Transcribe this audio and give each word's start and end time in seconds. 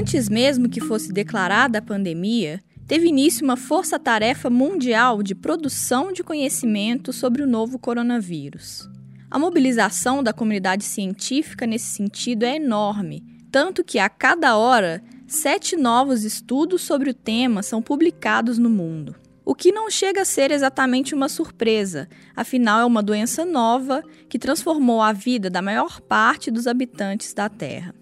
Antes 0.00 0.30
mesmo 0.30 0.66
que 0.66 0.80
fosse 0.80 1.12
declarada 1.12 1.76
a 1.76 1.82
pandemia, 1.82 2.62
teve 2.86 3.08
início 3.08 3.44
uma 3.44 3.54
força-tarefa 3.54 4.48
mundial 4.48 5.22
de 5.22 5.34
produção 5.34 6.10
de 6.10 6.24
conhecimento 6.24 7.12
sobre 7.12 7.42
o 7.42 7.46
novo 7.46 7.78
coronavírus. 7.78 8.88
A 9.30 9.38
mobilização 9.38 10.22
da 10.22 10.32
comunidade 10.32 10.84
científica 10.84 11.66
nesse 11.66 11.94
sentido 11.94 12.44
é 12.44 12.56
enorme, 12.56 13.22
tanto 13.52 13.84
que 13.84 13.98
a 13.98 14.08
cada 14.08 14.56
hora 14.56 15.02
sete 15.28 15.76
novos 15.76 16.24
estudos 16.24 16.80
sobre 16.80 17.10
o 17.10 17.14
tema 17.14 17.62
são 17.62 17.82
publicados 17.82 18.56
no 18.56 18.70
mundo. 18.70 19.14
O 19.44 19.54
que 19.54 19.70
não 19.70 19.90
chega 19.90 20.22
a 20.22 20.24
ser 20.24 20.50
exatamente 20.50 21.14
uma 21.14 21.28
surpresa, 21.28 22.08
afinal 22.34 22.80
é 22.80 22.86
uma 22.86 23.02
doença 23.02 23.44
nova 23.44 24.02
que 24.30 24.38
transformou 24.38 25.02
a 25.02 25.12
vida 25.12 25.50
da 25.50 25.60
maior 25.60 26.00
parte 26.00 26.50
dos 26.50 26.66
habitantes 26.66 27.34
da 27.34 27.50
Terra. 27.50 27.99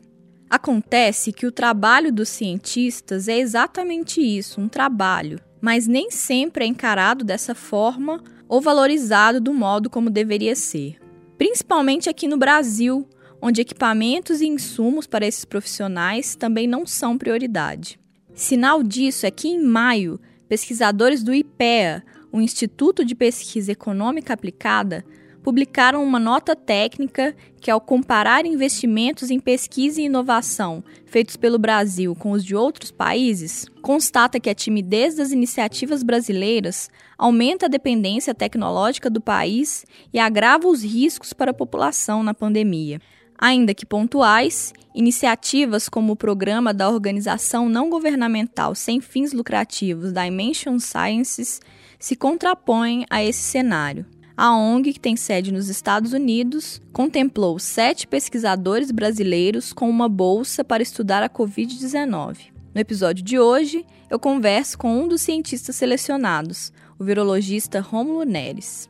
Acontece 0.50 1.32
que 1.32 1.46
o 1.46 1.52
trabalho 1.52 2.12
dos 2.12 2.28
cientistas 2.28 3.28
é 3.28 3.38
exatamente 3.38 4.20
isso, 4.20 4.60
um 4.60 4.68
trabalho, 4.68 5.40
mas 5.60 5.86
nem 5.86 6.10
sempre 6.10 6.64
é 6.64 6.66
encarado 6.66 7.24
dessa 7.24 7.54
forma 7.54 8.22
ou 8.48 8.60
valorizado 8.60 9.40
do 9.40 9.52
modo 9.52 9.90
como 9.90 10.08
deveria 10.08 10.56
ser. 10.56 10.96
Principalmente 11.36 12.08
aqui 12.08 12.26
no 12.26 12.38
Brasil, 12.38 13.06
onde 13.42 13.60
equipamentos 13.60 14.40
e 14.40 14.46
insumos 14.46 15.06
para 15.06 15.26
esses 15.26 15.44
profissionais 15.44 16.34
também 16.34 16.66
não 16.66 16.86
são 16.86 17.18
prioridade. 17.18 18.00
Sinal 18.34 18.82
disso 18.82 19.26
é 19.26 19.30
que 19.30 19.48
em 19.48 19.62
maio, 19.62 20.18
pesquisadores 20.48 21.22
do 21.22 21.34
IPEA, 21.34 22.02
o 22.32 22.40
Instituto 22.40 23.04
de 23.04 23.14
Pesquisa 23.14 23.72
Econômica 23.72 24.32
Aplicada, 24.32 25.04
publicaram 25.42 26.02
uma 26.02 26.19
nota 26.19 26.55
técnica 26.55 27.34
que, 27.60 27.70
ao 27.70 27.80
comparar 27.80 28.45
investimentos 28.45 29.30
em 29.30 29.41
pesquisa 29.41 30.00
e 30.00 30.05
inovação 30.05 30.83
feitos 31.06 31.36
pelo 31.36 31.58
Brasil 31.58 32.14
com 32.14 32.33
os 32.33 32.45
de 32.45 32.55
outros 32.55 32.91
países, 32.91 33.67
constata 33.80 34.39
que 34.39 34.50
a 34.50 34.55
timidez 34.55 35.17
das 35.17 35.33
iniciativas 35.33 36.03
brasileiras 36.03 36.91
aumenta 37.17 37.67
a 37.67 37.69
dependência 37.69 38.34
tecnológica 38.34 39.08
do 39.08 39.20
país 39.20 39.84
e 40.12 40.19
agrava 40.19 40.69
os 40.69 40.83
riscos 40.83 41.33
para 41.33 41.50
a 41.50 41.55
população 41.55 42.23
na 42.23 42.34
pandemia. 42.34 43.00
Ainda 43.39 43.73
que 43.73 43.86
pontuais, 43.86 44.73
iniciativas 44.95 45.89
como 45.89 46.12
o 46.12 46.17
programa 46.17 46.75
da 46.75 46.91
organização 46.91 47.69
não 47.69 47.89
governamental 47.89 48.75
sem 48.75 49.00
fins 49.00 49.33
lucrativos 49.33 50.12
Dimension 50.12 50.78
Sciences 50.80 51.61
se 51.98 52.17
contrapõem 52.17 53.06
a 53.08 53.23
esse 53.23 53.41
cenário. 53.41 54.05
A 54.41 54.55
ONG, 54.55 54.92
que 54.92 55.00
tem 55.00 55.17
sede 55.17 55.50
nos 55.50 55.69
Estados 55.69 56.12
Unidos, 56.12 56.81
contemplou 56.92 57.58
sete 57.58 58.06
pesquisadores 58.06 58.92
brasileiros 58.92 59.72
com 59.72 59.91
uma 59.91 60.08
bolsa 60.08 60.62
para 60.62 60.80
estudar 60.80 61.25
a 61.25 61.28
Covid-19. 61.28 62.53
No 62.72 62.80
episódio 62.80 63.25
de 63.25 63.36
hoje, 63.36 63.84
eu 64.08 64.17
converso 64.17 64.78
com 64.78 64.97
um 64.97 65.08
dos 65.08 65.22
cientistas 65.22 65.75
selecionados, 65.75 66.72
o 66.97 67.03
virologista 67.03 67.80
Rômulo 67.80 68.22
Neres. 68.22 68.89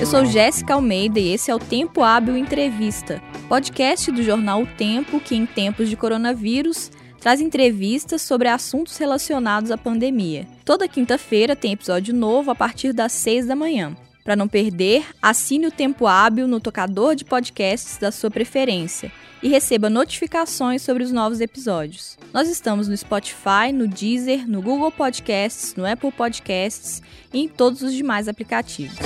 Eu 0.00 0.06
sou 0.06 0.24
Jéssica 0.24 0.74
Almeida 0.74 1.20
e 1.20 1.32
esse 1.32 1.48
é 1.48 1.54
o 1.54 1.60
Tempo 1.60 2.02
Hábil 2.02 2.36
Entrevista, 2.36 3.22
podcast 3.48 4.10
do 4.10 4.24
jornal 4.24 4.62
O 4.62 4.66
Tempo 4.66 5.20
que, 5.20 5.36
em 5.36 5.46
tempos 5.46 5.88
de 5.88 5.96
coronavírus, 5.96 6.90
traz 7.26 7.40
entrevistas 7.40 8.22
sobre 8.22 8.46
assuntos 8.46 8.96
relacionados 8.98 9.72
à 9.72 9.76
pandemia. 9.76 10.46
Toda 10.64 10.86
quinta-feira 10.86 11.56
tem 11.56 11.72
episódio 11.72 12.14
novo 12.14 12.52
a 12.52 12.54
partir 12.54 12.92
das 12.92 13.10
6 13.10 13.46
da 13.46 13.56
manhã. 13.56 13.96
Para 14.22 14.36
não 14.36 14.46
perder, 14.46 15.04
assine 15.20 15.66
o 15.66 15.72
Tempo 15.72 16.06
Hábil 16.06 16.46
no 16.46 16.60
tocador 16.60 17.16
de 17.16 17.24
podcasts 17.24 17.98
da 17.98 18.12
sua 18.12 18.30
preferência 18.30 19.10
e 19.42 19.48
receba 19.48 19.90
notificações 19.90 20.82
sobre 20.82 21.02
os 21.02 21.10
novos 21.10 21.40
episódios. 21.40 22.16
Nós 22.32 22.48
estamos 22.48 22.86
no 22.86 22.96
Spotify, 22.96 23.72
no 23.74 23.88
Deezer, 23.88 24.48
no 24.48 24.62
Google 24.62 24.92
Podcasts, 24.92 25.74
no 25.74 25.84
Apple 25.84 26.12
Podcasts 26.12 27.02
e 27.34 27.40
em 27.40 27.48
todos 27.48 27.82
os 27.82 27.92
demais 27.92 28.28
aplicativos. 28.28 28.98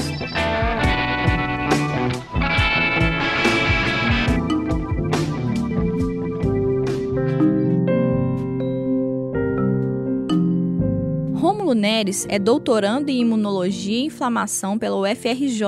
Rômulo 11.71 11.75
Neres 11.75 12.27
é 12.29 12.37
doutorando 12.37 13.11
em 13.11 13.21
Imunologia 13.21 13.99
e 13.99 14.07
Inflamação 14.07 14.77
pela 14.77 14.97
UFRJ, 14.97 15.63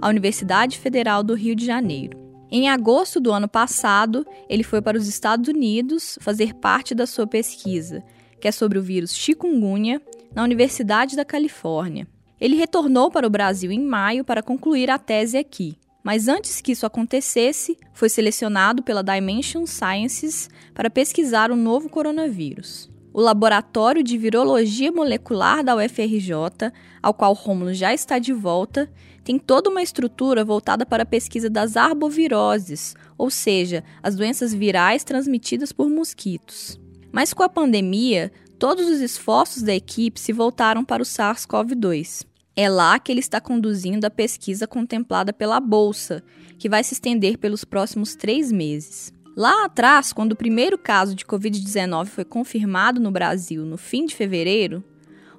a 0.00 0.08
Universidade 0.08 0.78
Federal 0.78 1.24
do 1.24 1.34
Rio 1.34 1.56
de 1.56 1.66
Janeiro. 1.66 2.16
Em 2.50 2.68
agosto 2.68 3.18
do 3.18 3.32
ano 3.32 3.48
passado, 3.48 4.24
ele 4.48 4.62
foi 4.62 4.80
para 4.80 4.96
os 4.96 5.08
Estados 5.08 5.48
Unidos 5.48 6.16
fazer 6.20 6.54
parte 6.54 6.94
da 6.94 7.04
sua 7.04 7.26
pesquisa, 7.26 8.02
que 8.40 8.46
é 8.46 8.52
sobre 8.52 8.78
o 8.78 8.82
vírus 8.82 9.12
chikungunya, 9.16 10.00
na 10.32 10.44
Universidade 10.44 11.16
da 11.16 11.24
Califórnia. 11.24 12.06
Ele 12.40 12.54
retornou 12.54 13.10
para 13.10 13.26
o 13.26 13.30
Brasil 13.30 13.72
em 13.72 13.80
maio 13.80 14.24
para 14.24 14.44
concluir 14.44 14.88
a 14.88 14.98
tese 14.98 15.36
aqui. 15.36 15.76
Mas 16.04 16.28
antes 16.28 16.60
que 16.60 16.72
isso 16.72 16.86
acontecesse, 16.86 17.76
foi 17.92 18.08
selecionado 18.08 18.84
pela 18.84 19.02
Dimension 19.02 19.66
Sciences 19.66 20.48
para 20.72 20.88
pesquisar 20.88 21.50
o 21.50 21.56
novo 21.56 21.88
coronavírus. 21.88 22.88
O 23.20 23.22
Laboratório 23.22 24.02
de 24.02 24.16
Virologia 24.16 24.90
Molecular 24.90 25.62
da 25.62 25.76
UFRJ, 25.76 26.72
ao 27.02 27.12
qual 27.12 27.34
Rômulo 27.34 27.74
já 27.74 27.92
está 27.92 28.18
de 28.18 28.32
volta, 28.32 28.90
tem 29.22 29.38
toda 29.38 29.68
uma 29.68 29.82
estrutura 29.82 30.42
voltada 30.42 30.86
para 30.86 31.02
a 31.02 31.06
pesquisa 31.06 31.50
das 31.50 31.76
arboviroses, 31.76 32.96
ou 33.18 33.30
seja, 33.30 33.84
as 34.02 34.16
doenças 34.16 34.54
virais 34.54 35.04
transmitidas 35.04 35.70
por 35.70 35.90
mosquitos. 35.90 36.80
Mas 37.12 37.34
com 37.34 37.42
a 37.42 37.48
pandemia, 37.50 38.32
todos 38.58 38.88
os 38.88 39.02
esforços 39.02 39.62
da 39.62 39.74
equipe 39.74 40.18
se 40.18 40.32
voltaram 40.32 40.82
para 40.82 41.02
o 41.02 41.06
SARS-CoV-2. 41.06 42.24
É 42.56 42.70
lá 42.70 42.98
que 42.98 43.12
ele 43.12 43.20
está 43.20 43.38
conduzindo 43.38 44.06
a 44.06 44.10
pesquisa 44.10 44.66
contemplada 44.66 45.30
pela 45.30 45.60
Bolsa, 45.60 46.22
que 46.58 46.70
vai 46.70 46.82
se 46.82 46.94
estender 46.94 47.36
pelos 47.36 47.66
próximos 47.66 48.14
três 48.14 48.50
meses. 48.50 49.12
Lá 49.40 49.64
atrás, 49.64 50.12
quando 50.12 50.32
o 50.32 50.36
primeiro 50.36 50.76
caso 50.76 51.14
de 51.14 51.24
Covid-19 51.24 52.08
foi 52.08 52.26
confirmado 52.26 53.00
no 53.00 53.10
Brasil 53.10 53.64
no 53.64 53.78
fim 53.78 54.04
de 54.04 54.14
fevereiro, 54.14 54.84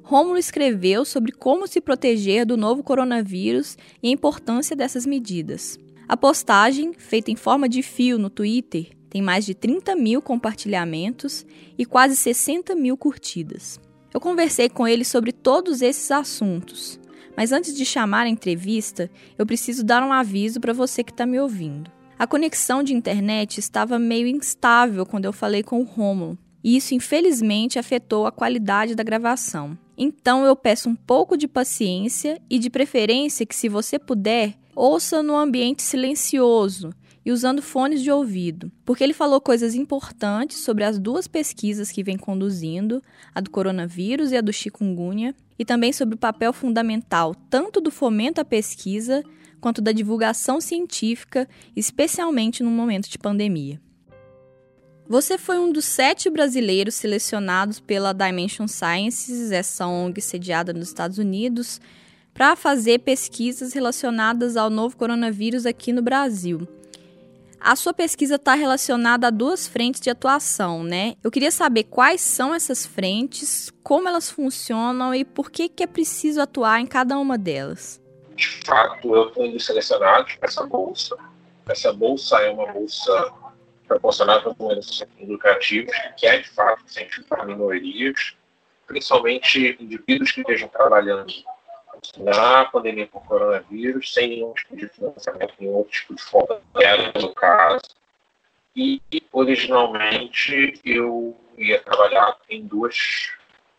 Rômulo 0.01 0.39
escreveu 0.39 1.05
sobre 1.05 1.31
como 1.31 1.67
se 1.67 1.79
proteger 1.79 2.43
do 2.43 2.57
novo 2.57 2.81
coronavírus 2.81 3.77
e 4.01 4.07
a 4.07 4.11
importância 4.11 4.75
dessas 4.75 5.05
medidas. 5.05 5.77
A 6.09 6.17
postagem, 6.17 6.93
feita 6.97 7.29
em 7.29 7.35
forma 7.35 7.69
de 7.69 7.83
fio 7.83 8.17
no 8.17 8.31
Twitter, 8.31 8.89
tem 9.07 9.21
mais 9.21 9.45
de 9.45 9.53
30 9.53 9.95
mil 9.95 10.19
compartilhamentos 10.19 11.45
e 11.77 11.85
quase 11.85 12.15
60 12.15 12.73
mil 12.73 12.97
curtidas. 12.97 13.79
Eu 14.11 14.19
conversei 14.19 14.67
com 14.67 14.87
ele 14.87 15.05
sobre 15.05 15.31
todos 15.31 15.83
esses 15.83 16.09
assuntos, 16.09 16.99
mas 17.37 17.51
antes 17.51 17.77
de 17.77 17.85
chamar 17.85 18.25
a 18.25 18.29
entrevista, 18.29 19.11
eu 19.37 19.45
preciso 19.45 19.83
dar 19.83 20.01
um 20.01 20.11
aviso 20.11 20.59
para 20.59 20.73
você 20.73 21.03
que 21.03 21.11
está 21.11 21.27
me 21.27 21.39
ouvindo. 21.39 22.00
A 22.21 22.27
conexão 22.27 22.83
de 22.83 22.93
internet 22.93 23.57
estava 23.57 23.97
meio 23.97 24.27
instável 24.27 25.07
quando 25.07 25.25
eu 25.25 25.33
falei 25.33 25.63
com 25.63 25.81
o 25.81 25.83
Romulo, 25.83 26.37
e 26.63 26.77
isso 26.77 26.93
infelizmente 26.93 27.79
afetou 27.79 28.27
a 28.27 28.31
qualidade 28.31 28.93
da 28.93 29.01
gravação. 29.01 29.75
Então 29.97 30.45
eu 30.45 30.55
peço 30.55 30.87
um 30.87 30.93
pouco 30.93 31.35
de 31.35 31.47
paciência 31.47 32.39
e 32.47 32.59
de 32.59 32.69
preferência 32.69 33.43
que, 33.43 33.55
se 33.55 33.67
você 33.67 33.97
puder, 33.97 34.53
ouça 34.75 35.23
no 35.23 35.35
ambiente 35.35 35.81
silencioso 35.81 36.91
e 37.25 37.31
usando 37.31 37.59
fones 37.59 38.03
de 38.03 38.11
ouvido, 38.11 38.71
porque 38.85 39.03
ele 39.03 39.13
falou 39.13 39.41
coisas 39.41 39.73
importantes 39.73 40.59
sobre 40.59 40.83
as 40.83 40.99
duas 40.99 41.27
pesquisas 41.27 41.89
que 41.89 42.03
vem 42.03 42.19
conduzindo, 42.19 43.01
a 43.33 43.41
do 43.41 43.49
coronavírus 43.49 44.31
e 44.31 44.37
a 44.37 44.41
do 44.41 44.53
chikungunya, 44.53 45.33
e 45.57 45.65
também 45.65 45.91
sobre 45.91 46.13
o 46.13 46.19
papel 46.19 46.53
fundamental 46.53 47.33
tanto 47.49 47.81
do 47.81 47.89
fomento 47.89 48.39
à 48.39 48.45
pesquisa 48.45 49.23
quanto 49.61 49.79
da 49.79 49.91
divulgação 49.91 50.59
científica, 50.59 51.47
especialmente 51.75 52.63
no 52.63 52.71
momento 52.71 53.07
de 53.07 53.19
pandemia. 53.19 53.79
Você 55.07 55.37
foi 55.37 55.59
um 55.59 55.71
dos 55.71 55.85
sete 55.85 56.29
brasileiros 56.29 56.95
selecionados 56.95 57.79
pela 57.79 58.13
Dimension 58.13 58.67
Sciences, 58.67 59.51
essa 59.51 59.85
ONG 59.85 60.21
sediada 60.21 60.73
nos 60.73 60.87
Estados 60.87 61.17
Unidos, 61.17 61.79
para 62.33 62.55
fazer 62.55 62.99
pesquisas 62.99 63.73
relacionadas 63.73 64.55
ao 64.57 64.69
novo 64.69 64.95
coronavírus 64.95 65.65
aqui 65.65 65.91
no 65.91 66.01
Brasil. 66.01 66.67
A 67.59 67.75
sua 67.75 67.93
pesquisa 67.93 68.35
está 68.35 68.55
relacionada 68.55 69.27
a 69.27 69.31
duas 69.31 69.67
frentes 69.67 70.01
de 70.01 70.09
atuação, 70.09 70.81
né? 70.83 71.13
Eu 71.21 71.29
queria 71.29 71.51
saber 71.51 71.83
quais 71.83 72.21
são 72.21 72.55
essas 72.55 72.85
frentes, 72.85 73.71
como 73.83 74.07
elas 74.07 74.31
funcionam 74.31 75.13
e 75.13 75.23
por 75.23 75.51
que, 75.51 75.69
que 75.69 75.83
é 75.83 75.87
preciso 75.87 76.41
atuar 76.41 76.79
em 76.79 76.87
cada 76.87 77.19
uma 77.19 77.37
delas 77.37 78.00
de 78.41 78.65
fato, 78.65 79.15
eu 79.15 79.31
fui 79.33 79.59
selecionado 79.59 80.25
para 80.39 80.49
essa 80.49 80.65
bolsa. 80.65 81.15
Essa 81.69 81.93
bolsa 81.93 82.37
é 82.37 82.49
uma 82.49 82.65
bolsa 82.71 83.33
proporcionada 83.87 84.53
por 84.53 84.67
menos 84.67 85.03
educativos, 85.19 85.95
que 86.17 86.25
é, 86.25 86.39
de 86.39 86.49
fato, 86.49 86.81
sempre 86.87 87.23
para 87.23 87.45
minorias, 87.45 88.35
principalmente 88.87 89.77
indivíduos 89.79 90.31
que 90.31 90.41
estejam 90.41 90.67
trabalhando 90.69 91.31
na 92.17 92.65
pandemia 92.65 93.07
por 93.07 93.23
coronavírus, 93.25 94.11
sem 94.11 94.29
nenhum 94.29 94.53
tipo 94.53 94.75
de 94.75 94.87
financiamento, 94.87 95.53
nenhum 95.59 95.83
tipo 95.83 96.15
de 96.15 96.21
fonte, 96.23 96.61
era 96.81 97.13
caso. 97.35 97.81
E, 98.75 99.01
originalmente, 99.31 100.79
eu 100.83 101.37
ia 101.57 101.79
trabalhar 101.81 102.37
em 102.49 102.65
duas, 102.65 103.31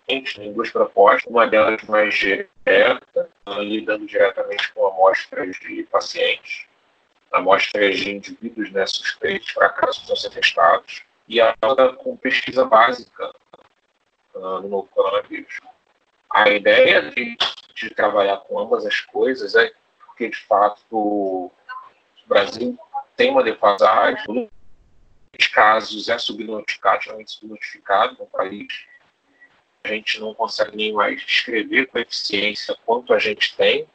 em 0.09 0.53
duas 0.53 0.71
propostas, 0.71 1.25
uma 1.29 1.47
delas 1.49 1.83
mais 1.85 2.15
direta, 2.15 3.29
lidando 3.63 4.07
diretamente 4.07 4.73
com 4.73 4.87
amostras 4.87 5.57
de 5.61 5.83
pacientes, 5.85 6.67
amostras 7.33 7.99
de 7.99 8.17
indivíduos 8.17 8.71
né, 8.73 8.87
suspeitos 8.87 9.53
para 9.53 9.69
casos 9.71 10.09
não 10.09 10.17
ser 10.17 10.31
testados, 10.31 11.03
e 11.29 11.41
a 11.41 11.55
com 12.03 12.17
pesquisa 12.17 12.65
básica 12.65 13.33
uh, 14.35 14.61
no 14.61 14.85
coronavírus. 14.89 15.61
A 16.31 16.49
ideia 16.51 17.11
de, 17.11 17.37
de, 17.75 17.91
trabalhar 17.91 18.39
com 18.39 18.59
ambas 18.59 18.85
as 18.87 19.01
coisas 19.01 19.55
é 19.55 19.73
porque, 20.05 20.29
de 20.29 20.39
fato, 20.47 20.83
o 20.93 21.53
Brasil 22.27 22.79
tem 23.17 23.31
uma 23.31 23.43
defasagem, 23.43 24.51
os 25.39 25.47
casos 25.49 26.09
é 26.09 26.19
subnotificado, 26.19 27.03
geralmente 27.03 27.33
subnotificado 27.33 28.17
no 28.19 28.27
país. 28.27 28.67
A 29.85 29.89
gente 29.89 30.21
não 30.21 30.35
consegue 30.35 30.77
nem 30.77 30.93
mais 30.93 31.21
descrever 31.25 31.87
com 31.87 31.99
eficiência 31.99 32.77
quanto 32.87 33.13
a 33.13 33.19
gente 33.19 33.57
tem 33.57 33.87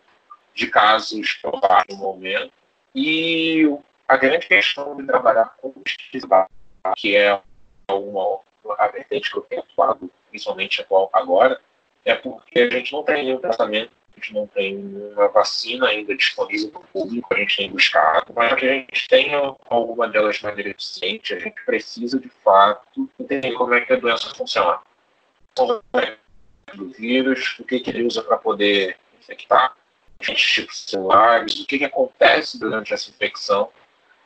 de 0.54 0.68
casos 0.68 1.34
provados 1.34 1.95
no 1.95 2.04
momento. 2.04 2.51
E 2.94 3.63
a 4.07 4.18
grande 4.18 4.48
questão 4.48 4.95
de 4.95 5.06
trabalhar 5.06 5.56
com 5.62 5.72
pesquisa, 5.72 6.48
que 6.95 7.16
é 7.16 7.39
uma, 7.89 8.39
uma 8.63 8.88
vertente 8.88 9.31
que 9.31 9.38
eu 9.38 9.42
tenho 9.44 9.62
atuado, 9.62 10.10
principalmente 10.30 10.81
atual 10.81 11.10
agora, 11.13 11.60
é 12.04 12.16
porque 12.16 12.60
a 12.60 12.69
gente 12.69 12.94
não 12.94 13.04
tem 13.04 13.25
nenhum 13.25 13.39
tratamento, 13.39 13.92
a 14.12 14.19
gente 14.19 14.34
não 14.34 14.48
tem 14.48 14.78
uma 14.78 15.28
vacina 15.28 15.88
ainda 15.88 16.16
disponível 16.16 16.72
para 16.72 16.81
o 16.81 16.88
público, 16.88 17.34
a 17.34 17.38
gente 17.38 17.57
tem 17.57 17.72
buscado, 17.72 18.34
mas 18.34 18.54
que 18.56 18.66
a 18.66 18.74
gente 18.74 19.07
tenha 19.07 19.56
alguma 19.69 20.07
delas 20.07 20.38
de 20.38 20.44
maneira 20.44 20.72
eficiente, 20.72 21.34
a 21.34 21.39
gente 21.39 21.63
precisa, 21.66 22.19
de 22.19 22.30
fato, 22.44 23.10
entender 23.19 23.51
como 23.54 23.74
é 23.74 23.81
que 23.81 23.94
a 23.94 23.98
doença 23.98 24.34
funciona. 24.34 24.80
Do 26.74 26.89
vírus, 26.89 27.56
o 27.59 27.63
que, 27.63 27.80
que 27.80 27.89
ele 27.89 28.04
usa 28.04 28.21
para 28.21 28.38
poder 28.38 28.98
infectar, 29.19 29.75
tipos 30.19 30.86
celulares, 30.86 31.59
o 31.59 31.65
que, 31.65 31.80
que 31.80 31.86
acontece 31.86 32.59
durante 32.59 32.94
essa 32.94 33.09
infecção. 33.09 33.69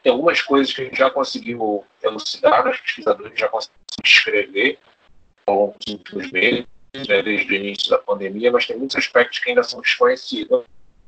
Tem 0.01 0.11
algumas 0.11 0.41
coisas 0.41 0.73
que 0.73 0.81
a 0.81 0.85
gente 0.85 0.97
já 0.97 1.09
conseguiu 1.09 1.85
elucidar, 2.01 2.67
os 2.67 2.79
pesquisadores 2.79 3.39
já 3.39 3.47
conseguiram 3.47 3.81
descrever 4.03 4.79
ao 5.45 5.55
longo 5.55 5.75
dos 5.79 5.93
últimos 5.93 6.31
meses, 6.31 6.65
né, 7.07 7.21
desde 7.21 7.51
o 7.51 7.55
início 7.55 7.89
da 7.89 7.97
pandemia, 7.99 8.51
mas 8.51 8.65
tem 8.65 8.77
muitos 8.77 8.95
aspectos 8.95 9.39
que 9.39 9.49
ainda 9.49 9.63
são 9.63 9.81
desconhecidos. 9.81 10.63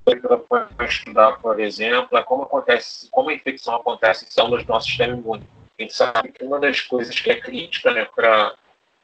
Para 0.06 0.86
estudar, 0.86 1.40
por 1.40 1.60
exemplo, 1.60 2.18
é 2.18 2.24
como 2.24 2.44
acontece, 2.44 3.08
como 3.10 3.30
a 3.30 3.34
infecção 3.34 3.76
acontece 3.76 4.26
em 4.26 4.30
células 4.30 4.66
do 4.66 4.74
nosso 4.74 4.88
sistema 4.88 5.16
imune. 5.16 5.48
A 5.80 5.82
gente 5.82 5.94
sabe 5.94 6.32
que 6.32 6.44
uma 6.44 6.60
das 6.60 6.82
coisas 6.82 7.18
que 7.18 7.32
é 7.32 7.40
crítica 7.40 7.92
né, 7.92 8.06
para 8.14 8.54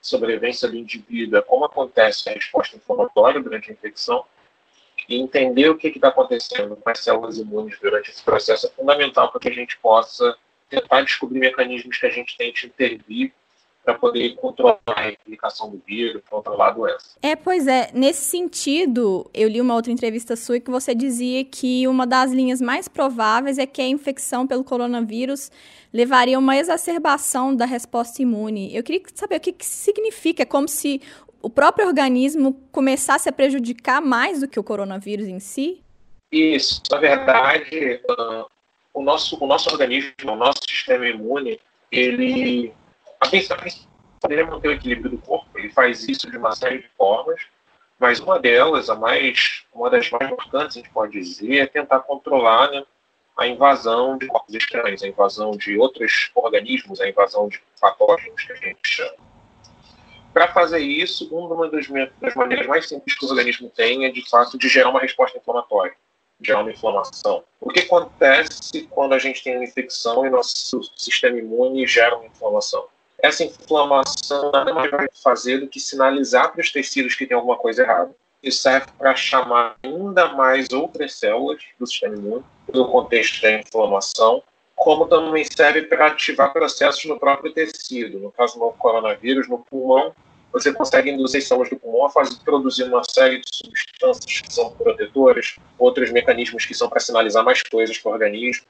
sobrevivência 0.02 0.68
do 0.68 0.76
indivíduo 0.76 1.38
é 1.38 1.42
como 1.42 1.66
acontece 1.66 2.30
a 2.30 2.34
resposta 2.34 2.78
inflamatória 2.78 3.42
durante 3.42 3.70
a 3.70 3.74
infecção, 3.74 4.26
e 5.08 5.20
entender 5.20 5.70
o 5.70 5.78
que 5.78 5.88
está 5.88 6.10
acontecendo 6.10 6.76
com 6.76 6.90
as 6.90 7.00
células 7.00 7.38
imunes 7.38 7.80
durante 7.80 8.12
esse 8.12 8.22
processo 8.24 8.68
é 8.68 8.70
fundamental 8.70 9.32
para 9.32 9.42
que 9.42 9.50
a 9.50 9.54
gente 9.54 9.78
possa 9.78 10.38
tentar 10.70 11.02
descobrir 11.02 11.40
mecanismos 11.40 11.98
que 11.98 12.06
a 12.06 12.12
gente 12.12 12.38
tente 12.38 12.68
intervir 12.68 13.34
para 13.90 13.98
poder 13.98 14.36
controlar 14.36 14.80
a 14.86 15.02
replicação 15.02 15.70
do 15.70 15.82
vírus, 15.86 16.22
controlar 16.30 16.68
a 16.68 16.72
doença. 16.72 17.18
É, 17.22 17.36
pois 17.36 17.68
é. 17.68 17.90
Nesse 17.94 18.26
sentido, 18.26 19.30
eu 19.34 19.50
li 19.50 19.60
uma 19.60 19.74
outra 19.74 19.92
entrevista 19.92 20.36
sua 20.36 20.58
e 20.58 20.62
que 20.62 20.70
você 20.70 20.94
dizia 20.94 21.44
que 21.44 21.88
uma 21.88 22.06
das 22.06 22.32
linhas 22.32 22.62
mais 22.62 22.88
prováveis 22.88 23.58
é 23.58 23.66
que 23.66 23.82
a 23.82 23.88
infecção 23.88 24.46
pelo 24.46 24.64
coronavírus 24.64 25.52
levaria 25.92 26.36
a 26.36 26.40
uma 26.40 26.56
exacerbação 26.56 27.56
da 27.56 27.66
resposta 27.66 28.22
imune. 28.22 28.76
Eu 28.76 28.84
queria 28.84 29.02
saber 29.16 29.38
o 29.38 29.40
que, 29.40 29.54
que 29.54 29.66
significa, 29.66 30.44
é 30.44 30.46
como 30.46 30.68
se 30.68 31.02
o 31.42 31.50
próprio 31.50 31.88
organismo 31.88 32.62
começasse 32.72 33.28
a 33.28 33.32
prejudicar 33.32 34.02
mais 34.02 34.42
do 34.42 34.48
que 34.48 34.60
o 34.60 34.64
coronavírus 34.64 35.28
em 35.28 35.40
si? 35.40 35.82
Isso. 36.32 36.84
Na 36.92 36.98
verdade, 36.98 38.02
uh, 38.08 38.46
o, 38.94 39.02
nosso, 39.02 39.36
o 39.44 39.48
nosso 39.48 39.70
organismo, 39.72 40.14
o 40.26 40.36
nosso 40.36 40.60
sistema 40.68 41.08
imune, 41.08 41.60
ele 41.92 42.72
a 43.20 43.28
princípio, 43.28 43.90
poderia 44.20 44.46
manter 44.46 44.70
o 44.70 44.74
equilíbrio 44.74 45.12
do 45.12 45.18
corpo. 45.18 45.48
Ele 45.56 45.70
faz 45.70 46.08
isso 46.08 46.30
de 46.30 46.38
uma 46.38 46.56
série 46.56 46.80
de 46.80 46.90
formas, 46.98 47.42
mas 48.00 48.20
uma 48.20 48.40
delas, 48.40 48.90
a 48.90 48.96
mais, 48.96 49.66
uma 49.74 49.90
das 49.90 50.10
mais 50.10 50.32
importantes, 50.32 50.78
a 50.78 50.80
gente 50.80 50.90
pode 50.92 51.14
dizer, 51.14 51.58
é 51.58 51.66
tentar 51.66 52.00
controlar 52.00 52.72
né, 52.72 52.84
a 53.38 53.48
invasão 53.48 54.18
de 54.18 54.28
corpos 54.28 54.56
estranhos, 54.56 55.04
a 55.04 55.08
invasão 55.08 55.52
de 55.52 55.78
outros 55.78 56.32
organismos, 56.36 57.02
a 57.02 57.10
invasão 57.10 57.48
de 57.48 57.62
patógenos 57.80 58.42
que 58.44 58.52
a 58.52 58.56
gente 58.56 58.80
chama. 58.84 59.30
Para 60.34 60.48
fazer 60.50 60.80
isso, 60.80 61.28
uma 61.36 61.68
das, 61.70 61.88
das 62.22 62.36
maneiras 62.36 62.68
mais 62.68 62.88
simples 62.88 63.18
que 63.18 63.26
o 63.26 63.30
organismo 63.30 63.70
tem 63.70 64.06
é, 64.06 64.10
de 64.10 64.30
fato, 64.30 64.58
de 64.58 64.70
gerar 64.70 64.90
uma 64.90 65.00
resposta 65.00 65.38
inflamatória, 65.38 65.94
gerar 66.40 66.62
uma 66.62 66.72
inflamação. 66.72 67.44
O 67.60 67.70
que 67.70 67.82
acontece 67.82 68.88
quando 68.92 69.14
a 69.14 69.20
gente 69.20 69.44
tem 69.44 69.56
uma 69.56 69.66
infecção 69.66 70.26
e 70.26 70.30
nosso 70.30 70.82
sistema 70.96 71.38
imune 71.38 71.86
gera 71.88 72.16
uma 72.16 72.28
inflamação? 72.28 72.88
Essa 73.22 73.44
inflamação 73.44 74.52
nada 74.52 74.74
mais 74.74 74.90
vai 74.92 75.08
fazer 75.24 75.60
do 75.60 75.68
que 75.68 75.80
sinalizar 75.80 76.52
para 76.52 76.62
os 76.62 76.72
tecidos 76.72 77.16
que 77.16 77.26
tem 77.26 77.36
alguma 77.36 77.58
coisa 77.58 77.84
errada. 77.84 78.12
Isso 78.42 78.62
serve 78.62 78.88
para 78.98 79.16
chamar 79.16 79.76
ainda 79.84 80.30
mais 80.34 80.72
outras 80.72 81.14
células 81.14 81.62
do 81.78 81.86
sistema 81.86 82.16
imune, 82.16 82.44
no 82.74 82.88
contexto 82.88 83.42
da 83.42 83.60
inflamação, 83.60 84.42
como 84.76 85.08
também 85.08 85.44
serve 85.44 85.82
para 85.84 86.08
ativar 86.08 86.54
processos 86.54 87.04
no 87.06 87.20
próprio 87.20 87.52
tecido. 87.52 88.18
No 88.20 88.32
caso 88.32 88.58
do 88.58 88.72
coronavírus, 88.72 89.50
no 89.50 89.60
pulmão, 89.60 90.16
você 90.54 90.72
consegue 90.72 91.12
induzir 91.12 91.42
células 91.42 91.70
do 91.70 91.78
pulmão 91.78 92.06
a 92.06 92.10
fazer, 92.10 92.38
produzir 92.46 92.84
uma 92.84 93.04
série 93.04 93.40
de 93.40 93.50
substâncias 93.52 94.42
que 94.42 94.54
são 94.54 94.72
protetoras, 94.72 95.58
outros 95.78 96.10
mecanismos 96.12 96.66
que 96.66 96.74
são 96.74 96.90
para 96.90 97.02
sinalizar 97.02 97.44
mais 97.44 97.62
coisas 97.62 97.98
para 97.98 98.10
o 98.10 98.14
organismo. 98.14 98.66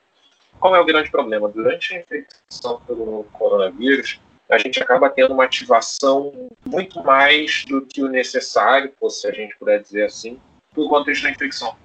Qual 0.60 0.76
é 0.76 0.80
o 0.80 0.86
grande 0.86 1.12
problema? 1.12 1.48
Durante 1.48 1.94
a 1.94 2.00
infecção 2.00 2.82
pelo 2.88 3.24
coronavírus, 3.32 4.20
a 4.50 4.58
gente 4.58 4.82
acaba 4.82 5.10
tendo 5.10 5.34
uma 5.34 5.44
ativação 5.44 6.50
muito 6.66 7.04
mais 7.04 7.64
do 7.66 7.86
que 7.86 8.02
o 8.02 8.10
necessário, 8.10 8.92
se 9.08 9.28
a 9.28 9.32
gente 9.32 9.56
puder 9.58 9.80
dizer 9.82 10.06
assim, 10.06 10.42
por 10.74 10.90
contexto 10.90 11.24
da 11.24 11.30
infecção. 11.30 11.76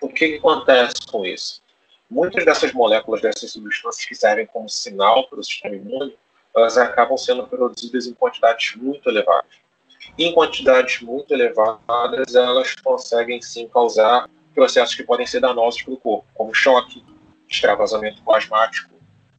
O 0.00 0.08
que, 0.08 0.30
que 0.30 0.36
acontece 0.36 1.06
com 1.06 1.24
isso? 1.24 1.62
Muitas 2.10 2.44
dessas 2.44 2.72
moléculas, 2.72 3.22
dessas 3.22 3.52
substâncias 3.52 4.04
que 4.04 4.14
servem 4.14 4.44
como 4.46 4.68
sinal 4.68 5.28
para 5.28 5.38
o 5.38 5.44
sistema 5.44 5.76
imune, 5.76 6.16
elas 6.54 6.76
acabam 6.76 7.16
sendo 7.16 7.46
produzidas 7.46 8.06
em 8.06 8.12
quantidades 8.12 8.74
muito 8.76 9.08
elevadas. 9.08 9.50
Em 10.18 10.32
quantidades 10.32 11.00
muito 11.00 11.32
elevadas, 11.32 12.34
elas 12.34 12.74
conseguem 12.74 13.40
sim 13.40 13.68
causar 13.68 14.28
processos 14.52 14.94
que 14.94 15.02
podem 15.02 15.26
ser 15.26 15.40
danosos 15.40 15.82
para 15.82 15.94
o 15.94 15.96
corpo, 15.96 16.26
como 16.34 16.54
choque, 16.54 17.04
extravasamento 17.48 18.22
plasmático, 18.22 18.94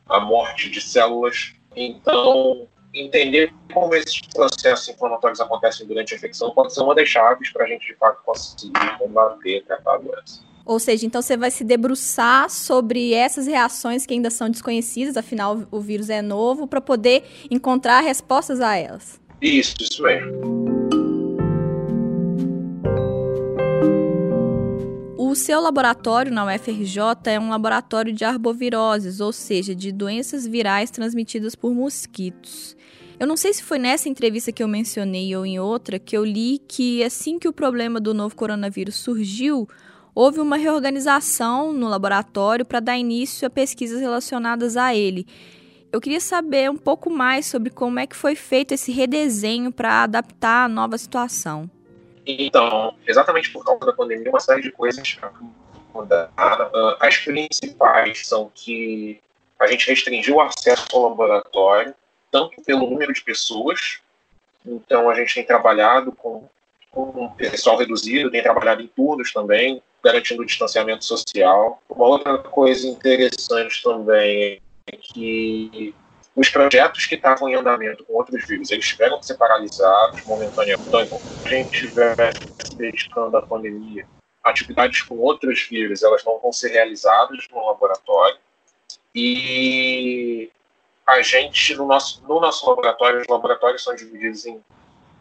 a 0.08 0.20
morte 0.20 0.70
de 0.70 0.82
células 0.82 1.53
então, 1.75 2.67
entender 2.94 3.53
como 3.74 3.94
esses 3.96 4.22
processos 4.22 4.88
inflamatórios 4.89 5.39
acontecem 5.39 5.86
durante 5.86 6.13
a 6.13 6.17
infecção 6.17 6.51
pode 6.51 6.74
ser 6.74 6.82
uma 6.82 6.96
das 6.96 7.10
chaves 7.10 7.51
para 7.51 7.65
a 7.65 7.67
gente, 7.67 7.86
de 7.86 7.96
fato, 7.96 8.24
conseguir 8.24 8.98
combater, 8.98 9.63
a 9.70 9.98
doença. 9.98 10.44
Ou 10.65 10.79
seja, 10.79 11.05
então 11.05 11.22
você 11.22 11.38
vai 11.38 11.51
se 11.51 11.63
debruçar 11.63 12.50
sobre 12.50 13.13
essas 13.13 13.46
reações 13.46 14.05
que 14.05 14.13
ainda 14.13 14.32
são 14.32 14.50
desconhecidas, 14.50 15.15
afinal 15.15 15.62
o 15.70 15.79
vírus 15.79 16.10
é 16.10 16.24
novo, 16.24 16.65
para 16.65 16.82
poder 16.82 17.24
encontrar 17.51 18.00
respostas 18.00 18.60
a 18.60 18.75
elas. 18.75 19.22
Isso, 19.41 19.75
isso 19.79 20.01
mesmo. 20.01 20.75
O 25.36 25.38
seu 25.38 25.60
laboratório 25.60 26.32
na 26.32 26.46
UFRJ 26.46 26.98
é 27.25 27.38
um 27.38 27.50
laboratório 27.50 28.13
de 28.13 28.24
arboviroses, 28.24 29.20
ou 29.20 29.34
seja, 29.34 29.75
de 29.75 29.92
doenças 29.92 30.48
virais 30.48 30.89
transmitidas 30.89 31.56
por 31.56 31.74
mosquitos. 31.74 32.74
Eu 33.20 33.27
não 33.27 33.36
sei 33.36 33.54
se 33.54 33.62
foi 33.62 33.77
nessa 33.77 34.08
entrevista 34.08 34.54
que 34.54 34.63
eu 34.63 34.68
mencionei 34.70 35.36
ou 35.36 35.46
em 35.46 35.60
outra 35.60 36.00
que 36.00 36.15
eu 36.15 36.24
li 36.24 36.58
que 36.58 37.04
assim 37.04 37.38
que 37.38 37.50
o 37.50 37.51
problema 37.51 38.00
do 38.00 38.13
novo 38.13 38.34
coronavírus 38.34 38.96
surgiu, 38.96 39.68
houve 40.15 40.39
uma 40.39 40.56
reorganização 40.56 41.74
no 41.74 41.89
laboratório 41.89 42.63
para 42.63 42.80
dar 42.80 42.98
início 42.98 43.46
a 43.46 43.50
pesquisas 43.50 44.00
relacionadas 44.00 44.77
a 44.77 44.96
ele. 44.96 45.27
Eu 45.92 46.00
queria 46.00 46.22
saber 46.22 46.72
um 46.72 46.77
pouco 46.77 47.10
mais 47.10 47.46
sobre 47.46 47.72
como 47.72 48.00
é 48.00 48.08
que 48.08 48.15
foi 48.15 48.36
feito 48.36 48.74
esse 48.74 48.89
redesenho 48.89 49.70
para 49.70 50.04
adaptar 50.04 50.63
a 50.63 50.70
nova 50.70 50.98
situação. 50.98 51.70
Então, 52.25 52.96
exatamente 53.05 53.51
por 53.51 53.63
causa 53.63 53.86
da 53.86 53.94
pandemia, 53.94 54.29
uma 54.29 54.39
série 54.39 54.62
de 54.62 54.72
coisas 54.72 55.17
mudaram. 55.94 56.32
Uh, 56.38 56.96
as 57.00 57.17
principais 57.17 58.27
são 58.27 58.51
que 58.53 59.22
a 59.60 59.67
gente 59.67 59.88
restringiu 59.88 60.36
o 60.36 60.41
acesso 60.41 60.88
ao 60.94 61.10
laboratório, 61.10 61.94
tanto 62.32 62.62
pelo 62.63 62.89
número 62.89 63.13
de 63.13 63.22
pessoas, 63.22 64.00
então 64.65 65.10
a 65.10 65.15
gente 65.15 65.34
tem 65.34 65.46
trabalhado 65.46 66.12
com 66.12 66.48
um 66.96 67.29
pessoal 67.29 67.77
reduzido, 67.77 68.32
tem 68.32 68.41
trabalhado 68.41 68.82
em 68.82 68.88
turnos 68.88 69.32
também, 69.32 69.82
garantindo 70.03 70.41
o 70.41 70.46
distanciamento 70.46 71.03
social. 71.03 71.82
Uma 71.89 72.08
outra 72.08 72.38
coisa 72.38 72.88
interessante 72.88 73.84
também 73.84 74.62
é 74.88 74.96
que 74.96 75.94
os 76.36 76.50
projetos 76.50 77.06
que 77.06 77.15
estavam 77.15 77.48
em 77.48 77.56
andamento 77.56 78.04
com 78.04 78.13
outros 78.13 78.46
vírus, 78.46 78.70
eles 78.70 78.86
tiveram 78.86 79.20
que 79.20 79.25
ser 79.25 79.36
paralisados 79.36 80.24
momentaneamente. 80.25 80.88
Então, 80.88 81.01
enquanto 81.01 81.24
a 81.46 81.50
gente 81.50 81.74
estiver 81.74 82.34
se 82.63 82.75
dedicando 82.75 83.38
à 83.38 83.42
pandemia, 83.42 84.06
atividades 84.44 85.01
com 85.04 85.18
outros 85.18 85.62
vírus, 85.63 86.04
elas 86.04 86.24
não 86.25 86.38
vão 86.39 86.51
ser 86.51 86.70
realizadas 86.70 87.48
no 87.50 87.65
laboratório. 87.65 88.38
E 89.13 90.51
a 91.08 91.22
gente, 91.22 91.74
no 91.75 91.86
nosso, 91.86 92.22
no 92.27 92.42
nosso 92.42 92.68
laboratório, 92.70 93.22
os 93.22 93.27
laboratórios 93.27 93.82
são 93.82 93.96
divididos 93.96 94.46
em, 94.46 94.62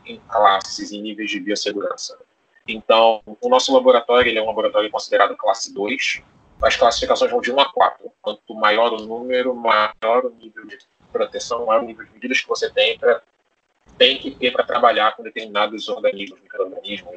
em 0.04 0.18
classes, 0.28 0.90
em 0.90 1.00
níveis 1.00 1.30
de 1.30 1.38
biossegurança. 1.38 2.18
Então, 2.66 3.23
o 3.40 3.49
nosso 3.49 3.73
laboratório 3.73 4.30
ele 4.30 4.38
é 4.38 4.42
um 4.42 4.47
laboratório 4.47 4.90
considerado 4.90 5.37
classe 5.37 5.73
2. 5.73 6.23
As 6.61 6.76
classificações 6.76 7.30
vão 7.30 7.40
de 7.40 7.52
1 7.52 7.61
a 7.61 7.73
4. 7.73 8.11
Quanto 8.21 8.54
maior 8.54 8.92
o 8.92 9.02
número, 9.02 9.54
maior 9.54 10.25
o 10.25 10.30
nível 10.30 10.66
de 10.66 10.78
proteção, 11.14 11.64
maior 11.64 11.83
o 11.83 11.87
nível 11.87 12.04
de 12.04 12.12
medidas 12.12 12.40
que 12.40 12.49
você 12.49 12.68
tem 12.68 12.99
para 12.99 13.23
tem 13.97 14.18
que 14.18 14.33
ter 14.33 14.50
para 14.50 14.64
trabalhar 14.64 15.14
com 15.14 15.23
determinados 15.23 15.88
organismos, 15.88 16.40
micro-organismos, 16.40 17.12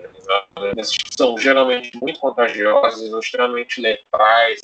que 0.96 1.18
são 1.18 1.36
geralmente 1.38 1.98
muito 1.98 2.20
contagiosos, 2.20 3.12
extremamente 3.18 3.82
letais, 3.82 4.62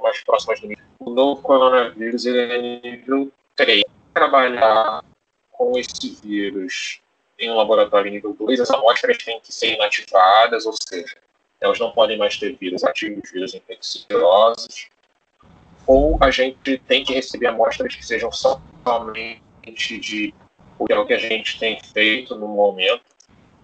mais 0.00 0.24
próximas 0.24 0.60
do. 0.60 0.72
O 0.98 1.10
novo 1.10 1.42
coronavírus 1.42 2.24
ele 2.24 2.40
é 2.40 2.80
nível 2.80 3.30
3. 3.56 3.82
Trabalhar 4.14 5.04
com 5.50 5.76
esse 5.78 6.18
vírus 6.22 7.00
em 7.38 7.50
um 7.50 7.56
laboratório 7.56 8.10
nível 8.10 8.32
2, 8.32 8.60
as 8.60 8.70
amostras 8.70 9.18
têm 9.18 9.40
que 9.40 9.52
ser 9.52 9.74
inativadas, 9.74 10.64
ou 10.64 10.72
seja, 10.72 11.16
elas 11.60 11.78
não 11.78 11.90
podem 11.90 12.16
mais 12.16 12.38
ter 12.38 12.56
vírus 12.56 12.84
ativos, 12.84 13.30
vírus 13.30 13.54
infecciosos, 13.54 14.88
ou 15.86 16.16
a 16.20 16.30
gente 16.30 16.78
tem 16.86 17.04
que 17.04 17.12
receber 17.12 17.48
amostras 17.48 17.94
que 17.94 18.04
sejam 18.04 18.30
somente 18.32 19.40
de 19.98 20.34
que 20.86 20.92
é 20.92 20.98
o 20.98 21.06
que 21.06 21.12
a 21.12 21.18
gente 21.18 21.58
tem 21.58 21.80
feito 21.92 22.36
no 22.36 22.48
momento, 22.48 23.02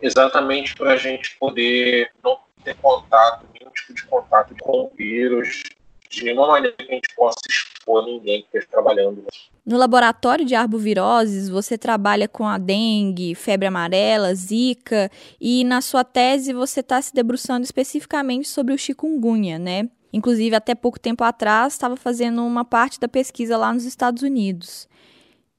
exatamente 0.01 0.75
para 0.75 0.93
a 0.93 0.97
gente 0.97 1.37
poder 1.39 2.11
não 2.23 2.39
ter 2.63 2.77
contato, 2.77 3.45
nenhum 3.59 3.71
tipo 3.73 3.95
de 3.95 4.05
contato 4.05 4.55
com 4.61 4.85
o 4.85 4.93
vírus, 4.97 5.63
de 6.11 6.33
uma 6.33 6.47
maneira 6.47 6.77
que 6.77 6.91
a 6.91 6.95
gente 6.95 7.15
possa 7.15 7.41
expor 7.49 8.05
ninguém 8.05 8.41
que 8.43 8.47
esteja 8.47 8.67
trabalhando. 8.71 9.25
No 9.65 9.77
laboratório 9.77 10.45
de 10.45 10.55
arboviroses, 10.55 11.49
você 11.49 11.77
trabalha 11.77 12.27
com 12.27 12.47
a 12.47 12.57
dengue, 12.57 13.35
febre 13.35 13.67
amarela, 13.67 14.35
zika, 14.35 15.11
e 15.41 15.63
na 15.65 15.81
sua 15.81 16.05
tese 16.05 16.55
você 16.55 16.81
está 16.81 17.03
se 17.03 17.15
debruçando 17.15 17.65
especificamente 17.65 18.49
sobre 18.49 18.73
o 18.73 18.79
chikungunya, 18.79 19.59
né? 19.59 19.89
Inclusive, 20.13 20.55
até 20.57 20.75
pouco 20.75 20.99
tempo 20.99 21.23
atrás, 21.23 21.75
estava 21.75 21.97
fazendo 21.97 22.45
uma 22.45 22.65
parte 22.65 22.99
da 22.99 23.09
pesquisa 23.09 23.57
lá 23.57 23.73
nos 23.73 23.85
Estados 23.85 24.23
Unidos. 24.23 24.89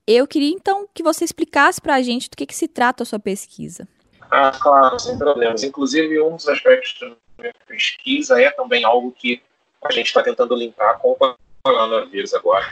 Eu 0.07 0.25
queria 0.25 0.49
então 0.49 0.87
que 0.93 1.03
você 1.03 1.23
explicasse 1.23 1.79
para 1.79 1.95
a 1.95 2.01
gente 2.01 2.29
do 2.29 2.35
que, 2.35 2.45
que 2.45 2.55
se 2.55 2.67
trata 2.67 3.03
a 3.03 3.05
sua 3.05 3.19
pesquisa. 3.19 3.87
Ah, 4.31 4.51
claro, 4.59 4.99
sem 4.99 5.17
problemas. 5.17 5.63
Inclusive, 5.63 6.19
um 6.21 6.35
dos 6.35 6.47
aspectos 6.47 6.97
da 6.99 7.15
minha 7.37 7.53
pesquisa 7.67 8.41
é 8.41 8.49
também 8.49 8.83
algo 8.83 9.11
que 9.11 9.41
a 9.83 9.91
gente 9.91 10.07
está 10.07 10.23
tentando 10.23 10.55
linkar 10.55 10.97
com 10.99 11.11
o 11.11 11.35
coronavírus 11.63 12.33
agora. 12.33 12.65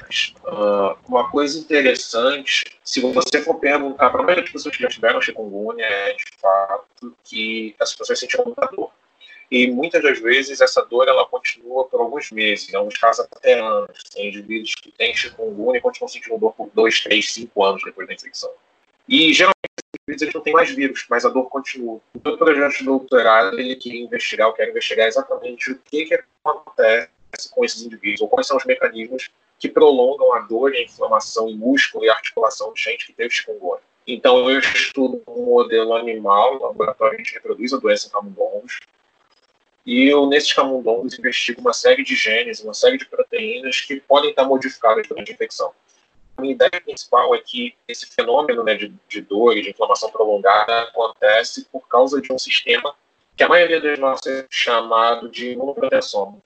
Uh, 0.44 0.98
uma 1.08 1.30
coisa 1.30 1.60
interessante, 1.60 2.64
se 2.84 3.02
você 3.02 3.42
for 3.44 3.56
perguntar 3.60 4.10
para 4.10 4.22
a 4.22 4.24
maioria 4.24 4.44
das 4.44 4.52
pessoas 4.52 4.76
que 4.76 4.84
já 4.84 4.90
tiveram 4.90 5.22
chikungunya, 5.22 5.86
é 5.86 6.14
de 6.14 6.26
fato 6.42 7.16
que 7.24 7.76
as 7.80 7.94
pessoas 7.94 8.20
sentiram 8.20 8.46
muita 8.46 8.66
dor 8.68 8.92
e 9.50 9.72
muitas 9.72 10.04
das 10.04 10.20
vezes 10.20 10.60
essa 10.60 10.84
dor 10.84 11.08
ela 11.08 11.26
continua 11.26 11.86
por 11.86 12.02
alguns 12.02 12.32
meses, 12.32 12.72
em 12.72 12.76
alguns 12.76 12.98
casos 12.98 13.26
até 13.32 13.60
anos. 13.60 14.04
Tem 14.14 14.28
indivíduos 14.28 14.76
que 14.76 14.92
têm 14.92 15.16
chikungunya 15.16 15.78
e 15.78 15.82
continuam 15.82 16.10
sentindo 16.10 16.38
dor 16.38 16.54
por 16.54 16.70
dois, 16.74 17.00
três, 17.02 17.32
cinco 17.32 17.64
anos 17.64 17.82
depois 17.84 18.08
da 18.08 18.14
infecção. 18.14 18.52
E 19.08 19.34
geralmente 19.34 19.56
esses 20.10 20.22
eles 20.22 20.34
não 20.34 20.42
têm 20.42 20.54
mais 20.54 20.70
vírus, 20.70 21.06
mas 21.10 21.26
a 21.26 21.30
dor 21.30 21.50
continua. 21.50 22.02
O 22.14 22.22
meu 22.24 22.38
projeto 22.38 22.78
de 22.78 22.84
doutorado 22.84 23.60
ele 23.60 23.76
queria 23.76 24.04
investigar, 24.04 24.48
eu 24.48 24.54
quero 24.54 24.72
investigar 24.72 25.08
exatamente 25.08 25.72
o 25.72 25.80
que, 25.80 26.06
que 26.06 26.20
acontece 26.44 27.10
com 27.52 27.64
esses 27.64 27.82
indivíduos, 27.82 28.22
ou 28.22 28.28
quais 28.28 28.48
são 28.48 28.58
os 28.58 28.66
mecanismos 28.66 29.30
que 29.60 29.70
prolongam 29.70 30.34
a 30.34 30.40
dor 30.40 30.74
e 30.74 30.78
a 30.78 30.84
inflamação 30.84 31.50
em 31.50 31.56
músculo 31.56 32.06
e 32.06 32.10
articulação 32.10 32.74
de 32.74 32.82
gente 32.82 33.08
que 33.08 33.14
teve 33.14 33.34
chikungunya. 33.34 33.82
Então, 34.06 34.50
eu 34.50 34.60
estudo 34.60 35.22
um 35.28 35.46
modelo 35.46 35.94
animal, 35.94 36.60
laboratório 36.60 37.18
gente 37.18 37.34
reproduz 37.34 37.74
a 37.74 37.78
doença 37.78 38.08
em 38.08 38.12
camundongos, 38.12 38.80
e 39.88 40.10
eu, 40.10 40.28
nesses 40.28 40.52
camundongos, 40.52 41.18
investigo 41.18 41.62
uma 41.62 41.72
série 41.72 42.04
de 42.04 42.14
genes, 42.14 42.62
uma 42.62 42.74
série 42.74 42.98
de 42.98 43.06
proteínas 43.06 43.80
que 43.80 44.02
podem 44.02 44.32
estar 44.32 44.44
modificadas 44.44 45.08
durante 45.08 45.32
a 45.32 45.34
infecção. 45.34 45.72
A 46.36 46.42
minha 46.42 46.54
ideia 46.54 46.82
principal 46.84 47.34
é 47.34 47.38
que 47.38 47.74
esse 47.88 48.06
fenômeno 48.06 48.66
né, 48.66 48.76
de, 48.76 48.94
de 49.08 49.22
dor 49.22 49.56
e 49.56 49.62
de 49.62 49.70
inflamação 49.70 50.12
prolongada 50.12 50.82
acontece 50.82 51.70
por 51.72 51.88
causa 51.88 52.22
de 52.22 52.34
um 52.34 52.38
sistema 52.38 52.94
que 53.34 53.44
a 53.44 53.48
maioria 53.48 53.80
dos 53.80 53.98
nossos 53.98 54.28
é 54.28 54.46
chamado 54.50 55.30
de 55.30 55.52
imunoproteção. 55.52 56.42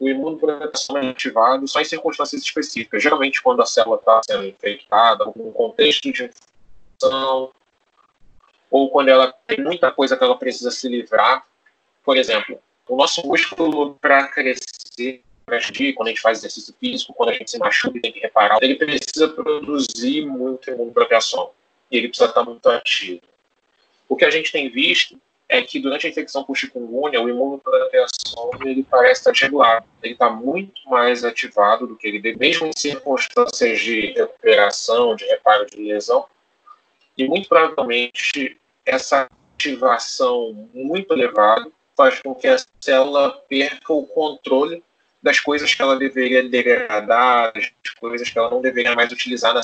O 0.00 0.08
imunoproteção 0.08 0.98
é 0.98 1.10
ativado 1.10 1.68
só 1.68 1.80
em 1.80 1.84
circunstâncias 1.84 2.42
específicas, 2.42 3.00
geralmente 3.00 3.40
quando 3.40 3.62
a 3.62 3.66
célula 3.66 3.98
está 3.98 4.20
sendo 4.26 4.46
infectada, 4.46 5.26
num 5.36 5.52
contexto 5.52 6.02
de 6.02 6.24
infecção, 6.24 7.52
ou 8.68 8.90
quando 8.90 9.10
ela 9.10 9.32
tem 9.46 9.62
muita 9.62 9.92
coisa 9.92 10.16
que 10.16 10.24
ela 10.24 10.36
precisa 10.36 10.72
se 10.72 10.88
livrar 10.88 11.48
por 12.04 12.16
exemplo, 12.16 12.60
o 12.88 12.96
nosso 12.96 13.26
músculo 13.26 13.94
para 14.00 14.26
crescer, 14.28 15.22
para 15.46 15.56
agir, 15.56 15.92
quando 15.94 16.08
a 16.08 16.10
gente 16.10 16.20
faz 16.20 16.38
exercício 16.38 16.74
físico, 16.78 17.14
quando 17.14 17.30
a 17.30 17.34
gente 17.34 17.50
se 17.50 17.58
machuca 17.58 17.98
e 17.98 18.00
tem 18.00 18.12
que 18.12 18.20
reparar, 18.20 18.58
ele 18.62 18.76
precisa 18.76 19.28
produzir 19.28 20.26
muito 20.26 20.70
imunoproteção 20.70 21.50
e 21.90 21.98
ele 21.98 22.08
precisa 22.08 22.28
estar 22.28 22.44
muito 22.44 22.68
ativo. 22.68 23.22
O 24.08 24.16
que 24.16 24.24
a 24.24 24.30
gente 24.30 24.50
tem 24.50 24.68
visto 24.68 25.20
é 25.48 25.62
que 25.62 25.80
durante 25.80 26.06
a 26.06 26.10
infecção 26.10 26.44
por 26.44 26.56
chikungunya, 26.56 27.20
o 27.20 27.28
imunoproteção 27.28 28.50
ele 28.64 28.84
parece 28.84 29.20
estar 29.20 29.32
desregulado. 29.32 29.84
Ele 30.02 30.12
está 30.12 30.30
muito 30.30 30.88
mais 30.88 31.24
ativado 31.24 31.86
do 31.86 31.96
que 31.96 32.06
ele 32.06 32.20
deve, 32.20 32.38
mesmo 32.38 32.66
em 32.66 32.72
circunstâncias 32.76 33.80
de 33.80 34.12
recuperação, 34.12 35.16
de 35.16 35.24
reparo 35.26 35.66
de 35.66 35.76
lesão. 35.76 36.24
E 37.18 37.26
muito 37.26 37.48
provavelmente 37.48 38.56
essa 38.86 39.28
ativação 39.54 40.68
muito 40.72 41.12
elevada 41.12 41.70
faz 42.00 42.18
com 42.22 42.34
que 42.34 42.48
a 42.48 42.56
célula 42.80 43.30
perca 43.46 43.92
o 43.92 44.06
controle 44.06 44.82
das 45.22 45.38
coisas 45.38 45.74
que 45.74 45.82
ela 45.82 45.98
deveria 45.98 46.48
degradar, 46.48 47.52
das 47.52 47.70
coisas 48.00 48.30
que 48.30 48.38
ela 48.38 48.48
não 48.48 48.62
deveria 48.62 48.94
mais 48.94 49.12
utilizar 49.12 49.52
na, 49.52 49.60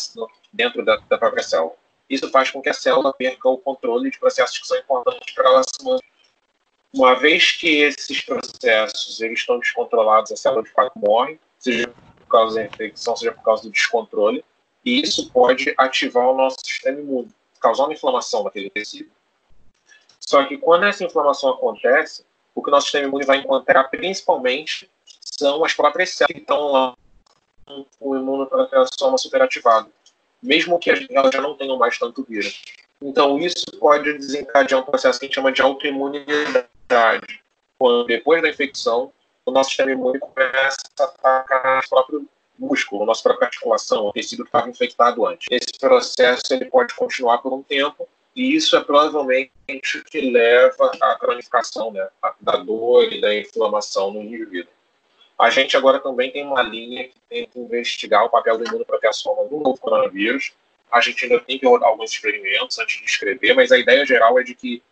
dentro 0.53 0.85
da, 0.85 0.97
da, 1.09 1.17
própria 1.17 1.43
célula. 1.43 1.73
Isso 2.11 2.31
faz 2.31 2.51
com 2.51 2.61
que 2.61 2.69
a 2.69 2.75
célula 2.75 3.11
perca 3.15 3.49
o 3.49 3.57
controle 3.57 4.11
de 4.11 4.19
processos 4.19 4.59
que 4.59 4.67
são 4.67 4.77
importantes 4.77 5.35
para 5.35 5.49
ela 5.49 5.63
se 5.63 5.83
manter. 5.83 6.05
Uma 6.93 7.15
vez 7.15 7.53
que 7.53 7.69
esses 7.69 8.21
processos 8.21 9.19
eles 9.23 9.41
estão 9.41 9.59
descontrolados, 9.59 10.31
a 10.31 10.37
célula 10.37 10.63
de 10.63 10.71
fato 10.71 10.93
morre, 10.95 11.41
seja 11.59 11.89
por 12.19 12.27
causa 12.29 12.57
da 12.57 12.67
infecção, 12.67 13.17
seja 13.17 13.33
por 13.33 13.43
causa 13.43 13.63
do 13.63 13.71
descontrole, 13.71 14.45
e 14.85 15.01
isso 15.01 15.33
pode 15.33 15.75
ativar 15.79 16.29
o 16.29 16.37
nosso 16.37 16.59
sistema 16.63 17.01
imune, 17.01 17.31
causar 17.59 17.85
uma 17.85 17.95
inflamação 17.95 18.45
naquele 18.45 18.69
tecido. 18.69 19.16
Só 20.29 20.45
que 20.45 20.59
quando 20.59 20.85
essa 20.85 21.05
inflamação 21.05 21.51
acontece, 21.51 22.25
o 22.55 22.63
que 22.63 22.69
o 22.69 22.71
nosso 22.71 22.87
sistema 22.87 23.07
imune 23.07 23.25
vai 23.25 23.39
encontrar 23.39 23.85
principalmente 23.85 24.91
são 25.21 25.65
as 25.65 25.73
próprias 25.73 26.11
células 26.11 26.35
que 26.35 26.41
estão 26.41 26.73
lá 26.73 26.95
com 27.65 27.87
o 28.01 28.17
imunoproteção 28.17 29.17
superativado, 29.19 29.91
mesmo 30.43 30.79
que 30.79 30.91
elas 30.91 31.31
já 31.33 31.41
não 31.41 31.57
tenham 31.57 31.77
mais 31.77 31.99
tanto 31.99 32.25
vírus. 32.25 32.63
Então, 33.01 33.39
isso 33.39 33.67
pode 33.79 34.15
desencadear 34.15 34.81
um 34.81 34.85
processo 34.85 35.19
que 35.19 35.27
a 35.27 35.29
gente 35.29 35.35
chama 35.35 35.53
de 35.53 35.63
autoimunidade, 35.63 37.43
quando 37.79 38.07
depois 38.07 38.41
da 38.41 38.49
infecção, 38.49 39.13
o 39.45 39.51
nosso 39.51 39.71
sistema 39.71 39.93
imune 39.93 40.19
começa 40.19 40.79
a 40.99 41.05
atacar 41.05 41.85
o 41.85 41.89
próprio 41.89 42.29
músculo, 42.59 43.03
a 43.03 43.07
nossa 43.07 43.23
própria 43.23 43.47
articulação, 43.47 44.07
o 44.07 44.13
tecido 44.13 44.45
que 44.45 44.49
estava 44.49 44.69
infectado 44.69 45.27
antes. 45.27 45.47
Esse 45.51 45.79
processo 45.79 46.55
ele 46.55 46.65
pode 46.65 46.95
continuar 46.95 47.39
por 47.39 47.53
um 47.53 47.63
tempo, 47.63 48.09
e 48.37 48.55
isso 48.55 48.77
é 48.77 48.85
provavelmente 48.85 49.51
o 49.97 50.05
que 50.05 50.21
leva 50.21 50.93
à 51.01 51.15
cronificação 51.19 51.91
né, 51.91 52.07
da 52.39 52.57
dor 52.57 53.11
e 53.11 53.19
da 53.19 53.35
inflamação 53.35 54.13
no 54.13 54.23
indivíduo. 54.23 54.71
A 55.39 55.49
gente 55.49 55.75
agora 55.75 55.99
também 55.99 56.31
tem 56.31 56.47
uma 56.47 56.63
linha 56.63 57.05
que 57.05 57.15
tenta 57.31 57.59
investigar 57.59 58.25
o 58.25 58.31
papel 58.31 58.59
do 58.59 58.65
imunoproteasoma 58.67 59.45
no 59.45 59.61
novo 59.61 59.79
coronavírus. 59.79 60.53
A 60.93 61.01
gente 61.01 61.25
ainda 61.25 61.41
tem 61.41 61.59
que 61.59 61.67
rodar 61.67 61.89
alguns 61.89 62.11
experimentos 62.11 62.79
antes 62.79 63.01
de 63.01 63.07
escrever, 63.07 63.55
mas 63.55 63.73
a 63.73 63.79
ideia 63.79 64.05
geral 64.05 64.39
é 64.39 64.43
de 64.43 64.55
que 64.55 64.83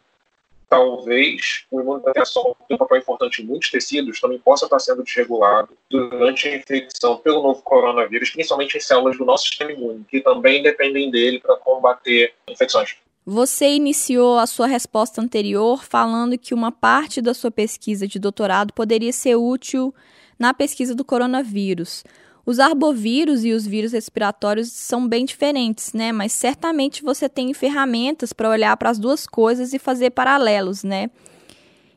talvez 0.69 1.67
o 1.71 1.81
imunoproteasoma, 1.81 2.55
que 2.55 2.69
tem 2.69 2.75
um 2.77 2.79
papel 2.79 2.99
importante 2.99 3.43
em 3.43 3.45
muitos 3.45 3.71
tecidos, 3.71 4.21
também 4.21 4.39
possa 4.39 4.65
estar 4.65 4.79
sendo 4.79 5.03
desregulado 5.03 5.77
durante 5.91 6.49
a 6.49 6.57
infecção 6.57 7.19
pelo 7.19 7.43
novo 7.43 7.63
coronavírus, 7.63 8.31
principalmente 8.31 8.79
em 8.79 8.81
células 8.81 9.19
do 9.19 9.25
nosso 9.25 9.49
sistema 9.49 9.73
imune, 9.73 10.05
que 10.09 10.21
também 10.21 10.63
dependem 10.63 11.11
dele 11.11 11.41
para 11.41 11.57
combater 11.57 12.35
infecções. 12.49 12.97
Você 13.27 13.75
iniciou 13.75 14.39
a 14.39 14.47
sua 14.47 14.67
resposta 14.67 15.19
anterior 15.19 15.83
falando 15.83 16.37
que 16.37 16.53
uma 16.53 16.71
parte 16.71 17.23
da 17.23 17.33
sua 17.33 17.51
pesquisa 17.51 18.07
de 18.07 18.19
doutorado 18.19 18.75
poderia 18.75 19.15
ser 19.15 19.37
útil 19.37 19.95
na 20.39 20.53
pesquisa 20.53 20.95
do 20.95 21.07
coronavírus. 21.07 22.05
Os 22.45 22.61
arbovírus 22.61 23.43
e 23.43 23.53
os 23.53 23.67
vírus 23.67 23.93
respiratórios 23.93 24.71
são 24.71 25.09
bem 25.09 25.25
diferentes, 25.25 25.95
né? 25.95 26.13
Mas 26.13 26.33
certamente 26.33 27.03
você 27.03 27.27
tem 27.27 27.55
ferramentas 27.55 28.35
para 28.35 28.51
olhar 28.51 28.77
para 28.77 28.91
as 28.91 28.99
duas 28.99 29.27
coisas 29.27 29.73
e 29.73 29.79
fazer 29.79 30.11
paralelos, 30.11 30.85
né? 30.85 31.09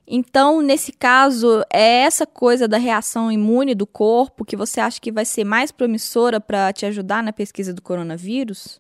Então, 0.08 0.62
nesse 0.62 0.94
caso, 0.94 1.62
é 1.70 2.04
essa 2.04 2.26
coisa 2.26 2.66
da 2.66 2.78
reação 2.78 3.30
imune 3.30 3.76
do 3.76 3.86
corpo 3.86 4.46
que 4.46 4.56
você 4.56 4.80
acha 4.80 5.02
que 5.02 5.12
vai 5.12 5.26
ser 5.26 5.44
mais 5.44 5.70
promissora 5.74 6.40
para 6.40 6.72
te 6.72 6.86
ajudar 6.86 7.22
na 7.22 7.34
pesquisa 7.34 7.74
do 7.74 7.82
coronavírus? 7.82 8.80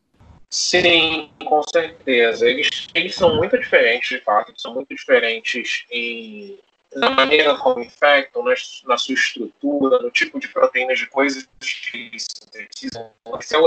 Sim, 0.49 1.29
com 1.45 1.61
certeza. 1.71 2.47
Eles, 2.49 2.87
eles 2.93 3.15
são 3.15 3.35
muito 3.35 3.57
diferentes, 3.57 4.09
de 4.09 4.23
fato, 4.23 4.53
são 4.55 4.73
muito 4.73 4.93
diferentes 4.95 5.85
em, 5.91 6.57
na 6.95 7.09
maneira 7.09 7.55
como 7.55 7.81
infectam, 7.81 8.43
na, 8.43 8.53
na 8.85 8.97
sua 8.97 9.13
estrutura, 9.13 9.99
no 9.99 10.09
tipo 10.09 10.39
de 10.39 10.47
proteínas 10.47 10.99
de 10.99 11.07
coisas 11.07 11.47
que 11.59 12.07
eles 12.07 12.25
sintetizam, 12.29 13.11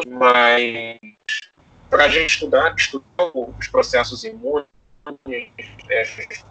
mas 0.08 0.98
para 1.90 2.04
a 2.04 2.08
gente 2.08 2.30
estudar, 2.30 2.74
estudar 2.74 3.30
os 3.34 3.68
processos 3.68 4.24
imunes, 4.24 4.66
né, 5.26 5.48
a 5.90 6.04
gente 6.04 6.44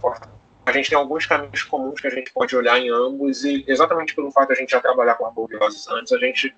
a 0.65 0.71
tem 0.71 0.98
alguns 0.98 1.25
caminhos 1.25 1.63
comuns 1.63 2.00
que 2.00 2.07
a 2.07 2.12
gente 2.12 2.31
pode 2.31 2.55
olhar 2.55 2.79
em 2.79 2.89
ambos 2.89 3.43
e 3.43 3.65
exatamente 3.67 4.13
pelo 4.13 4.31
fato 4.31 4.50
de 4.50 4.53
a 4.53 4.55
gente 4.57 4.69
já 4.69 4.79
trabalhar 4.79 5.15
com 5.15 5.25
arboviroses 5.25 5.88
antes, 5.88 6.13
a 6.13 6.17
gente 6.19 6.55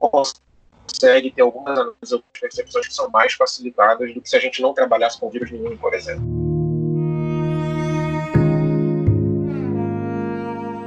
consegue 0.00 0.40
ter 0.98 1.40
algumas 1.40 1.78
análises, 1.78 2.12
algumas 2.12 2.40
percepções 2.40 2.88
que 2.88 2.94
são 2.94 3.10
mais 3.10 3.32
facilitadas 3.32 4.12
do 4.14 4.20
que 4.20 4.28
se 4.28 4.36
a 4.36 4.40
gente 4.40 4.60
não 4.60 4.72
trabalhasse 4.74 5.18
com 5.18 5.30
vírus 5.30 5.50
nenhum, 5.50 5.76
por 5.76 5.94
exemplo. 5.94 6.22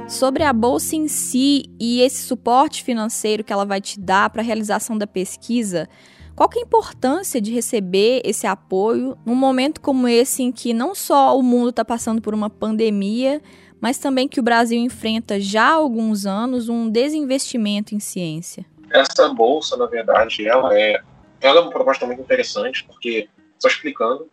Sobre 0.08 0.44
a 0.44 0.52
bolsa 0.52 0.94
em 0.94 1.08
si 1.08 1.64
e 1.80 2.00
esse 2.00 2.22
suporte 2.22 2.84
financeiro 2.84 3.42
que 3.42 3.52
ela 3.52 3.64
vai 3.64 3.80
te 3.80 3.98
dar 3.98 4.30
para 4.30 4.40
a 4.40 4.44
realização 4.44 4.96
da 4.96 5.06
pesquisa, 5.06 5.88
qual 6.36 6.48
que 6.48 6.58
é 6.58 6.62
a 6.62 6.64
importância 6.64 7.40
de 7.40 7.50
receber 7.50 8.20
esse 8.24 8.46
apoio 8.46 9.18
num 9.26 9.34
momento 9.34 9.80
como 9.80 10.06
esse 10.06 10.42
em 10.42 10.52
que 10.52 10.72
não 10.72 10.94
só 10.94 11.36
o 11.36 11.42
mundo 11.42 11.70
está 11.70 11.84
passando 11.84 12.22
por 12.22 12.34
uma 12.34 12.48
pandemia, 12.48 13.42
mas 13.80 13.98
também 13.98 14.28
que 14.28 14.38
o 14.38 14.42
Brasil 14.42 14.78
enfrenta 14.78 15.40
já 15.40 15.70
há 15.70 15.74
alguns 15.74 16.24
anos 16.24 16.68
um 16.68 16.88
desinvestimento 16.88 17.94
em 17.94 18.00
ciência? 18.00 18.64
Essa 18.96 19.28
bolsa, 19.28 19.76
na 19.76 19.84
verdade, 19.84 20.48
ela 20.48 20.78
é, 20.78 20.98
ela 21.42 21.58
é 21.58 21.62
uma 21.62 21.70
proposta 21.70 22.06
muito 22.06 22.22
interessante, 22.22 22.82
porque, 22.84 23.28
só 23.58 23.68
explicando, 23.68 24.26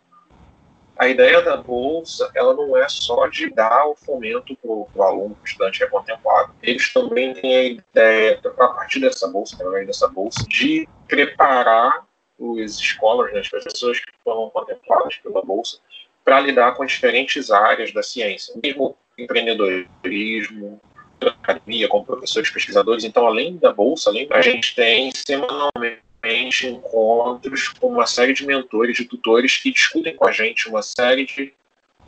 a 0.96 1.06
ideia 1.06 1.42
da 1.42 1.56
bolsa 1.56 2.30
ela 2.34 2.54
não 2.54 2.74
é 2.76 2.88
só 2.88 3.26
de 3.26 3.50
dar 3.50 3.86
o 3.86 3.94
fomento 3.94 4.56
para 4.56 4.70
o 4.70 5.02
aluno, 5.02 5.36
o 5.38 5.44
estudante 5.44 5.78
que 5.78 5.84
é 5.84 5.88
contemplado. 5.88 6.54
Eles 6.62 6.90
também 6.94 7.34
têm 7.34 7.56
a 7.56 7.64
ideia, 7.64 8.40
a 8.42 8.68
partir 8.68 9.00
dessa 9.00 9.28
bolsa, 9.28 9.54
através 9.56 9.86
dessa 9.86 10.08
bolsa, 10.08 10.42
de 10.48 10.88
preparar 11.08 12.06
os 12.38 12.78
scholars, 12.78 13.34
né, 13.34 13.40
as 13.40 13.48
pessoas 13.48 13.98
que 13.98 14.12
foram 14.24 14.48
contempladas 14.48 15.16
pela 15.16 15.42
bolsa, 15.42 15.78
para 16.24 16.40
lidar 16.40 16.74
com 16.74 16.84
as 16.84 16.92
diferentes 16.92 17.50
áreas 17.50 17.92
da 17.92 18.02
ciência, 18.02 18.54
mesmo 18.62 18.96
empreendedorismo, 19.18 20.80
academia, 21.20 21.88
como 21.88 22.04
professores, 22.04 22.50
pesquisadores. 22.50 23.04
Então, 23.04 23.26
além 23.26 23.56
da 23.56 23.72
bolsa, 23.72 24.10
além 24.10 24.26
a 24.30 24.40
gente 24.40 24.74
tem 24.74 25.10
semanalmente 25.14 26.66
encontros 26.66 27.68
com 27.68 27.88
uma 27.88 28.06
série 28.06 28.32
de 28.32 28.46
mentores, 28.46 28.96
de 28.96 29.04
tutores 29.04 29.58
que 29.58 29.72
discutem 29.72 30.16
com 30.16 30.26
a 30.26 30.32
gente 30.32 30.68
uma 30.68 30.82
série 30.82 31.26
de 31.26 31.52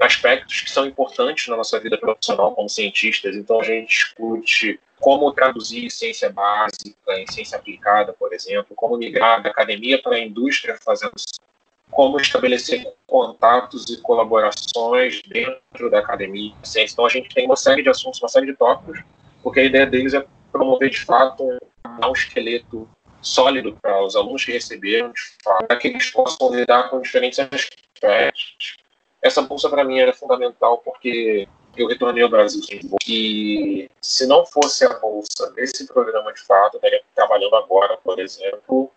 aspectos 0.00 0.60
que 0.60 0.70
são 0.70 0.86
importantes 0.86 1.48
na 1.48 1.56
nossa 1.56 1.78
vida 1.80 1.96
profissional 1.96 2.54
como 2.54 2.68
cientistas. 2.68 3.34
Então, 3.34 3.60
a 3.60 3.64
gente 3.64 3.88
discute 3.88 4.78
como 4.98 5.32
traduzir 5.32 5.90
ciência 5.90 6.30
básica 6.30 7.18
em 7.18 7.26
ciência 7.26 7.58
aplicada, 7.58 8.12
por 8.12 8.32
exemplo, 8.32 8.74
como 8.74 8.96
migrar 8.96 9.42
da 9.42 9.50
academia 9.50 10.00
para 10.00 10.16
a 10.16 10.20
indústria 10.20 10.76
fazendo 10.82 11.12
como 11.96 12.20
estabelecer 12.20 12.86
contatos 13.06 13.88
e 13.88 13.96
colaborações 14.02 15.22
dentro 15.26 15.90
da 15.90 16.00
academia 16.00 16.52
de 16.60 16.68
ciência. 16.68 16.92
Então, 16.92 17.06
a 17.06 17.08
gente 17.08 17.34
tem 17.34 17.46
uma 17.46 17.56
série 17.56 17.82
de 17.82 17.88
assuntos, 17.88 18.20
uma 18.20 18.28
série 18.28 18.44
de 18.44 18.54
tópicos, 18.54 19.02
porque 19.42 19.60
a 19.60 19.64
ideia 19.64 19.86
deles 19.86 20.12
é 20.12 20.22
promover, 20.52 20.90
de 20.90 21.00
fato, 21.00 21.42
um, 21.42 21.58
um 22.06 22.12
esqueleto 22.12 22.86
sólido 23.22 23.78
para 23.80 24.04
os 24.04 24.14
alunos 24.14 24.44
que 24.44 24.52
receberam, 24.52 25.10
para 25.42 25.78
que 25.78 25.88
eles 25.88 26.10
possam 26.10 26.54
lidar 26.54 26.90
com 26.90 27.00
diferentes 27.00 27.38
aspectos. 27.38 28.76
Essa 29.22 29.40
bolsa, 29.40 29.70
para 29.70 29.82
mim, 29.82 29.98
era 29.98 30.12
fundamental 30.12 30.82
porque 30.84 31.48
eu 31.78 31.88
retornei 31.88 32.22
ao 32.22 32.28
Brasil 32.28 32.60
e 33.08 33.88
se 34.02 34.26
não 34.26 34.44
fosse 34.44 34.84
a 34.84 34.98
bolsa 34.98 35.50
desse 35.52 35.86
programa 35.86 36.30
de 36.34 36.40
fato, 36.40 36.74
eu 36.74 36.78
estaria 36.78 37.02
trabalhando 37.14 37.56
agora, 37.56 37.96
por 37.96 38.20
exemplo, 38.20 38.90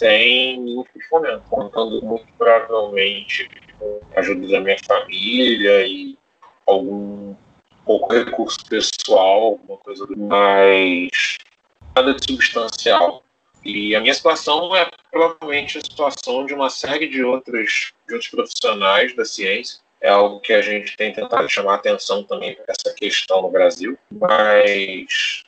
sem 0.00 0.58
nenhum 0.58 0.84
fomento, 1.10 1.42
contando 1.50 2.02
muito 2.02 2.26
provavelmente 2.38 3.50
com 3.78 4.00
a 4.16 4.20
ajuda 4.20 4.48
da 4.48 4.60
minha 4.60 4.78
família 4.86 5.86
e 5.86 6.16
algum 6.66 7.34
pouco 7.84 8.14
recurso 8.14 8.64
pessoal, 8.66 9.42
alguma 9.42 9.76
coisa 9.78 10.06
do 10.06 10.16
mais 10.16 11.36
nada 11.94 12.14
de 12.14 12.24
substancial. 12.24 13.22
E 13.62 13.94
a 13.94 14.00
minha 14.00 14.14
situação 14.14 14.74
é 14.74 14.88
provavelmente 15.10 15.76
a 15.76 15.82
situação 15.82 16.46
de 16.46 16.54
uma 16.54 16.70
série 16.70 17.06
de 17.06 17.22
outros, 17.22 17.92
de 18.08 18.14
outros 18.14 18.30
profissionais 18.30 19.14
da 19.14 19.26
ciência. 19.26 19.80
É 20.00 20.08
algo 20.08 20.40
que 20.40 20.54
a 20.54 20.62
gente 20.62 20.96
tem 20.96 21.12
tentado 21.12 21.46
chamar 21.46 21.74
atenção 21.74 22.24
também 22.24 22.54
para 22.54 22.64
essa 22.68 22.94
questão 22.94 23.42
no 23.42 23.50
Brasil. 23.50 23.98
Mas 24.10 25.44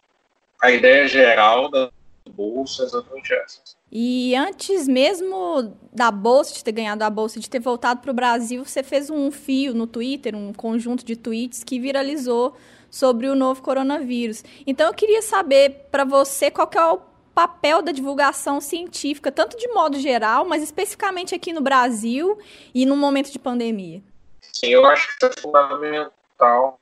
a 0.60 0.70
ideia 0.70 1.08
geral 1.08 1.70
da 1.70 1.90
bolsa 2.30 2.84
exatamente 2.84 3.32
essa. 3.32 3.60
E 3.90 4.34
antes 4.34 4.88
mesmo 4.88 5.76
da 5.92 6.10
bolsa, 6.10 6.54
de 6.54 6.64
ter 6.64 6.72
ganhado 6.72 7.04
a 7.04 7.10
bolsa, 7.10 7.38
de 7.38 7.50
ter 7.50 7.60
voltado 7.60 8.00
para 8.00 8.10
o 8.10 8.14
Brasil, 8.14 8.64
você 8.64 8.82
fez 8.82 9.10
um 9.10 9.30
fio 9.30 9.74
no 9.74 9.86
Twitter, 9.86 10.34
um 10.34 10.52
conjunto 10.52 11.04
de 11.04 11.14
tweets 11.14 11.62
que 11.62 11.78
viralizou 11.78 12.56
sobre 12.90 13.28
o 13.28 13.34
novo 13.34 13.62
coronavírus. 13.62 14.44
Então 14.66 14.86
eu 14.86 14.94
queria 14.94 15.22
saber 15.22 15.88
para 15.90 16.04
você 16.04 16.50
qual 16.50 16.70
é 16.74 16.92
o 16.92 17.00
papel 17.34 17.82
da 17.82 17.92
divulgação 17.92 18.60
científica, 18.60 19.32
tanto 19.32 19.56
de 19.56 19.68
modo 19.68 19.98
geral, 19.98 20.44
mas 20.44 20.62
especificamente 20.62 21.34
aqui 21.34 21.52
no 21.52 21.60
Brasil 21.60 22.38
e 22.74 22.84
no 22.84 22.96
momento 22.96 23.32
de 23.32 23.38
pandemia. 23.38 24.02
Sim, 24.40 24.68
eu 24.68 24.84
acho 24.86 25.18
que 25.18 25.26
é 25.26 25.30
fundamental, 25.40 26.78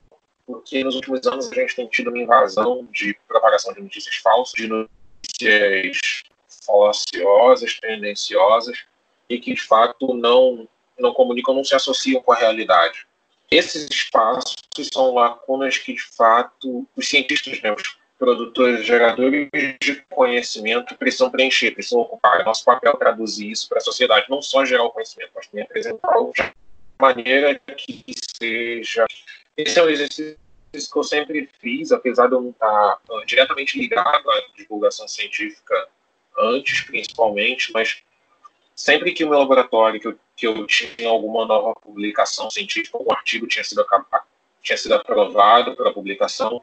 porque 0.47 0.83
nos 0.83 0.97
últimos 0.97 1.25
anos 1.27 1.51
a 1.51 1.55
gente 1.55 1.77
tem 1.77 1.89
tido 1.89 2.09
uma 2.09 2.19
invasão 2.19 2.87
de 2.93 3.17
propagação 3.29 3.73
de 3.73 3.81
notícias 3.81 4.17
falsas, 4.17 4.55
de 4.55 4.67
notícias 4.67 5.00
falaciosas, 6.67 7.79
tendenciosas, 7.81 8.85
e 9.29 9.39
que 9.39 9.55
de 9.55 9.63
fato 9.63 10.15
não, 10.15 10.69
não 10.99 11.13
comunicam, 11.13 11.55
não 11.55 11.65
se 11.65 11.75
associam 11.75 12.23
com 12.23 12.33
a 12.33 12.37
realidade 12.37 13.07
esses 13.51 13.89
espaços 13.91 14.55
são 14.93 15.13
lacunas 15.15 15.77
que, 15.77 15.93
de 15.93 16.03
fato, 16.03 16.87
os 16.97 17.09
cientistas, 17.09 17.61
né, 17.61 17.73
os 17.73 17.99
produtores, 18.19 18.87
geradores 18.87 19.49
de 19.81 20.03
conhecimento 20.09 20.95
precisam 20.95 21.31
preencher, 21.31 21.73
precisam 21.73 22.01
ocupar. 22.01 22.41
É 22.41 22.45
nosso 22.45 22.65
papel 22.65 22.93
é 22.93 22.97
traduzir 22.97 23.51
isso 23.51 23.69
para 23.69 23.79
a 23.79 23.83
sociedade, 23.83 24.27
não 24.31 24.41
só 24.41 24.65
gerar 24.65 24.85
o 24.85 24.91
conhecimento, 24.91 25.33
mas 25.35 25.49
também 25.49 25.65
apresentá-lo 25.65 26.33
de 26.35 26.53
maneira 26.99 27.61
que 27.77 28.05
seja. 28.41 29.05
Esse 29.57 29.79
é 29.79 29.83
um 29.83 29.89
exercício 29.89 30.39
que 30.73 30.99
eu 30.99 31.03
sempre 31.03 31.49
fiz, 31.61 31.91
apesar 31.93 32.29
de 32.29 32.35
eu 32.35 32.41
não 32.41 32.51
estar 32.51 32.99
uh, 33.09 33.27
diretamente 33.27 33.79
ligado 33.79 34.31
à 34.31 34.43
divulgação 34.57 35.09
científica 35.09 35.89
antes, 36.39 36.83
principalmente, 36.83 37.73
mas 37.73 38.03
sempre 38.75 39.13
que 39.13 39.25
o 39.25 39.29
meu 39.29 39.39
laboratório, 39.39 40.01
que 40.01 40.09
eu, 40.09 40.19
que 40.37 40.47
eu 40.47 40.67
tinha 40.67 41.09
alguma 41.09 41.45
nova 41.45 41.75
publicação 41.81 42.51
científica, 42.51 42.97
algum 42.97 43.13
artigo 43.13 43.47
tinha 43.47 43.65
sido, 43.65 43.85
tinha 44.63 44.77
sido 44.79 44.95
aprovado 44.95 45.75
para 45.75 45.93
publicação, 45.93 46.63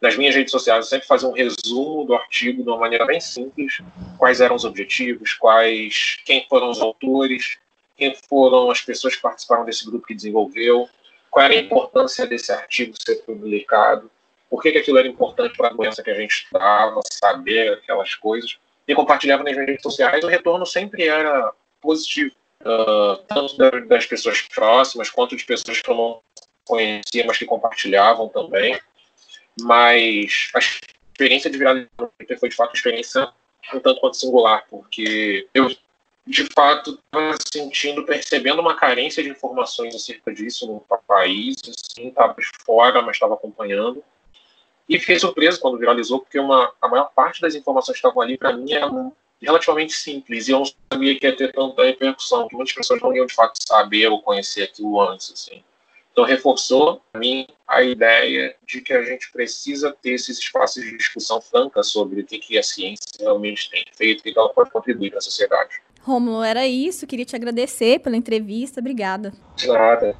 nas 0.00 0.16
minhas 0.16 0.34
redes 0.34 0.52
sociais 0.52 0.84
eu 0.84 0.88
sempre 0.88 1.08
fazia 1.08 1.28
um 1.28 1.32
resumo 1.32 2.04
do 2.04 2.14
artigo 2.14 2.62
de 2.62 2.68
uma 2.68 2.78
maneira 2.78 3.04
bem 3.04 3.20
simples, 3.20 3.82
quais 4.16 4.40
eram 4.40 4.54
os 4.54 4.64
objetivos, 4.64 5.34
quais, 5.34 6.20
quem 6.24 6.46
foram 6.48 6.70
os 6.70 6.80
autores, 6.80 7.58
quem 7.96 8.14
foram 8.28 8.70
as 8.70 8.80
pessoas 8.80 9.16
que 9.16 9.22
participaram 9.22 9.64
desse 9.64 9.84
grupo 9.84 10.06
que 10.06 10.14
desenvolveu, 10.14 10.88
qual 11.30 11.44
era 11.44 11.54
a 11.54 11.58
importância 11.58 12.26
desse 12.26 12.52
artigo 12.52 12.94
ser 13.00 13.16
publicado, 13.22 14.10
por 14.50 14.62
que, 14.62 14.72
que 14.72 14.78
aquilo 14.78 14.98
era 14.98 15.08
importante 15.08 15.56
para 15.56 15.68
a 15.68 15.72
doença 15.72 16.02
que 16.02 16.10
a 16.10 16.14
gente 16.14 16.30
estudava, 16.30 17.00
saber 17.12 17.74
aquelas 17.74 18.14
coisas 18.14 18.58
e 18.86 18.94
compartilhava 18.94 19.44
nas 19.44 19.54
redes 19.54 19.82
sociais, 19.82 20.24
o 20.24 20.28
retorno 20.28 20.64
sempre 20.64 21.06
era 21.06 21.52
positivo. 21.80 22.34
Uh, 22.60 23.16
tanto 23.28 23.56
das 23.86 24.06
pessoas 24.06 24.40
próximas 24.40 25.10
quanto 25.10 25.36
de 25.36 25.44
pessoas 25.44 25.80
que 25.80 25.90
eu 25.90 25.94
não 25.94 26.20
conhecia, 26.64 27.24
mas 27.26 27.36
que 27.36 27.44
compartilhavam 27.44 28.28
também. 28.28 28.78
Mas 29.60 30.50
a 30.54 30.58
experiência 30.58 31.50
de 31.50 31.58
virar 31.58 31.86
foi 32.38 32.48
de 32.48 32.56
fato 32.56 32.70
uma 32.70 32.76
experiência 32.76 33.28
um 33.74 33.80
tanto 33.80 34.00
quanto 34.00 34.16
singular, 34.16 34.64
porque 34.70 35.46
eu 35.52 35.68
de 36.28 36.44
fato, 36.54 36.98
estava 37.06 37.34
sentindo, 37.50 38.04
percebendo 38.04 38.60
uma 38.60 38.76
carência 38.76 39.22
de 39.22 39.30
informações 39.30 39.94
acerca 39.94 40.32
disso 40.32 40.66
no 40.66 40.84
país, 41.06 41.56
assim, 41.62 42.08
estava 42.08 42.34
de 42.34 42.46
fora, 42.64 43.00
mas 43.00 43.16
estava 43.16 43.32
acompanhando. 43.32 44.04
E 44.86 44.98
fiquei 44.98 45.18
surpreso 45.18 45.58
quando 45.58 45.78
viralizou, 45.78 46.20
porque 46.20 46.38
uma, 46.38 46.70
a 46.82 46.88
maior 46.88 47.10
parte 47.14 47.40
das 47.40 47.54
informações 47.54 47.94
que 47.94 48.06
estavam 48.06 48.22
ali, 48.22 48.36
para 48.36 48.52
mim, 48.52 48.72
eram 48.72 49.12
relativamente 49.40 49.94
simples, 49.94 50.48
e 50.48 50.52
eu 50.52 50.58
não 50.58 50.66
sabia 50.92 51.18
que 51.18 51.26
ia 51.26 51.34
ter 51.34 51.50
tanta 51.52 51.84
repercussão, 51.84 52.46
que 52.46 52.56
muitas 52.56 52.74
pessoas 52.74 53.00
não 53.00 53.14
iam, 53.14 53.24
de 53.24 53.34
fato, 53.34 53.58
saber 53.66 54.08
ou 54.08 54.20
conhecer 54.20 54.64
aquilo 54.64 55.00
antes, 55.00 55.32
assim. 55.32 55.62
Então, 56.12 56.26
reforçou 56.26 57.00
para 57.12 57.20
mim 57.20 57.46
a 57.66 57.82
ideia 57.82 58.54
de 58.66 58.80
que 58.80 58.92
a 58.92 59.02
gente 59.02 59.30
precisa 59.30 59.96
ter 60.02 60.10
esses 60.10 60.38
espaços 60.38 60.82
de 60.82 60.96
discussão 60.96 61.40
franca 61.40 61.82
sobre 61.82 62.20
o 62.20 62.26
que, 62.26 62.38
que 62.38 62.58
a 62.58 62.62
ciência 62.62 63.06
realmente 63.20 63.70
tem 63.70 63.84
feito 63.94 64.26
e 64.26 64.32
que 64.32 64.38
ela 64.38 64.48
pode 64.48 64.70
contribuir 64.70 65.10
para 65.10 65.20
a 65.20 65.22
sociedade. 65.22 65.80
Rômulo, 66.08 66.42
era 66.42 66.66
isso. 66.66 67.06
Queria 67.06 67.26
te 67.26 67.36
agradecer 67.36 68.00
pela 68.00 68.16
entrevista. 68.16 68.80
Obrigada. 68.80 69.34
De 69.54 69.68
nada. 69.68 70.16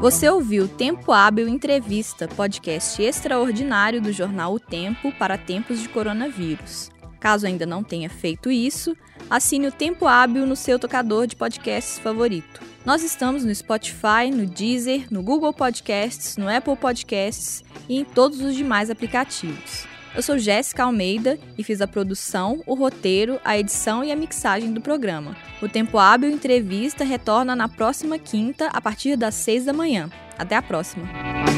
Você 0.00 0.28
ouviu 0.28 0.68
Tempo 0.68 1.12
Hábil 1.12 1.48
Entrevista, 1.48 2.28
podcast 2.28 3.00
extraordinário 3.02 4.02
do 4.02 4.12
jornal 4.12 4.52
O 4.52 4.60
Tempo 4.60 5.12
para 5.12 5.38
tempos 5.38 5.80
de 5.80 5.88
coronavírus. 5.88 6.90
Caso 7.18 7.46
ainda 7.46 7.64
não 7.64 7.82
tenha 7.82 8.10
feito 8.10 8.50
isso, 8.50 8.96
assine 9.30 9.68
o 9.68 9.72
Tempo 9.72 10.06
Hábil 10.06 10.44
no 10.44 10.56
seu 10.56 10.78
tocador 10.78 11.26
de 11.26 11.36
podcasts 11.36 12.00
favorito. 12.00 12.71
Nós 12.84 13.04
estamos 13.04 13.44
no 13.44 13.54
Spotify, 13.54 14.28
no 14.32 14.44
Deezer, 14.44 15.06
no 15.08 15.22
Google 15.22 15.52
Podcasts, 15.52 16.36
no 16.36 16.48
Apple 16.48 16.76
Podcasts 16.76 17.62
e 17.88 18.00
em 18.00 18.04
todos 18.04 18.40
os 18.40 18.56
demais 18.56 18.90
aplicativos. 18.90 19.86
Eu 20.14 20.20
sou 20.20 20.36
Jéssica 20.36 20.82
Almeida 20.82 21.38
e 21.56 21.62
fiz 21.62 21.80
a 21.80 21.86
produção, 21.86 22.60
o 22.66 22.74
roteiro, 22.74 23.40
a 23.44 23.56
edição 23.56 24.02
e 24.02 24.10
a 24.10 24.16
mixagem 24.16 24.72
do 24.72 24.80
programa. 24.80 25.36
O 25.62 25.68
Tempo 25.68 25.96
Hábil 25.96 26.30
Entrevista 26.30 27.04
retorna 27.04 27.54
na 27.54 27.68
próxima 27.68 28.18
quinta, 28.18 28.66
a 28.66 28.80
partir 28.80 29.16
das 29.16 29.36
seis 29.36 29.64
da 29.64 29.72
manhã. 29.72 30.10
Até 30.36 30.56
a 30.56 30.60
próxima! 30.60 31.51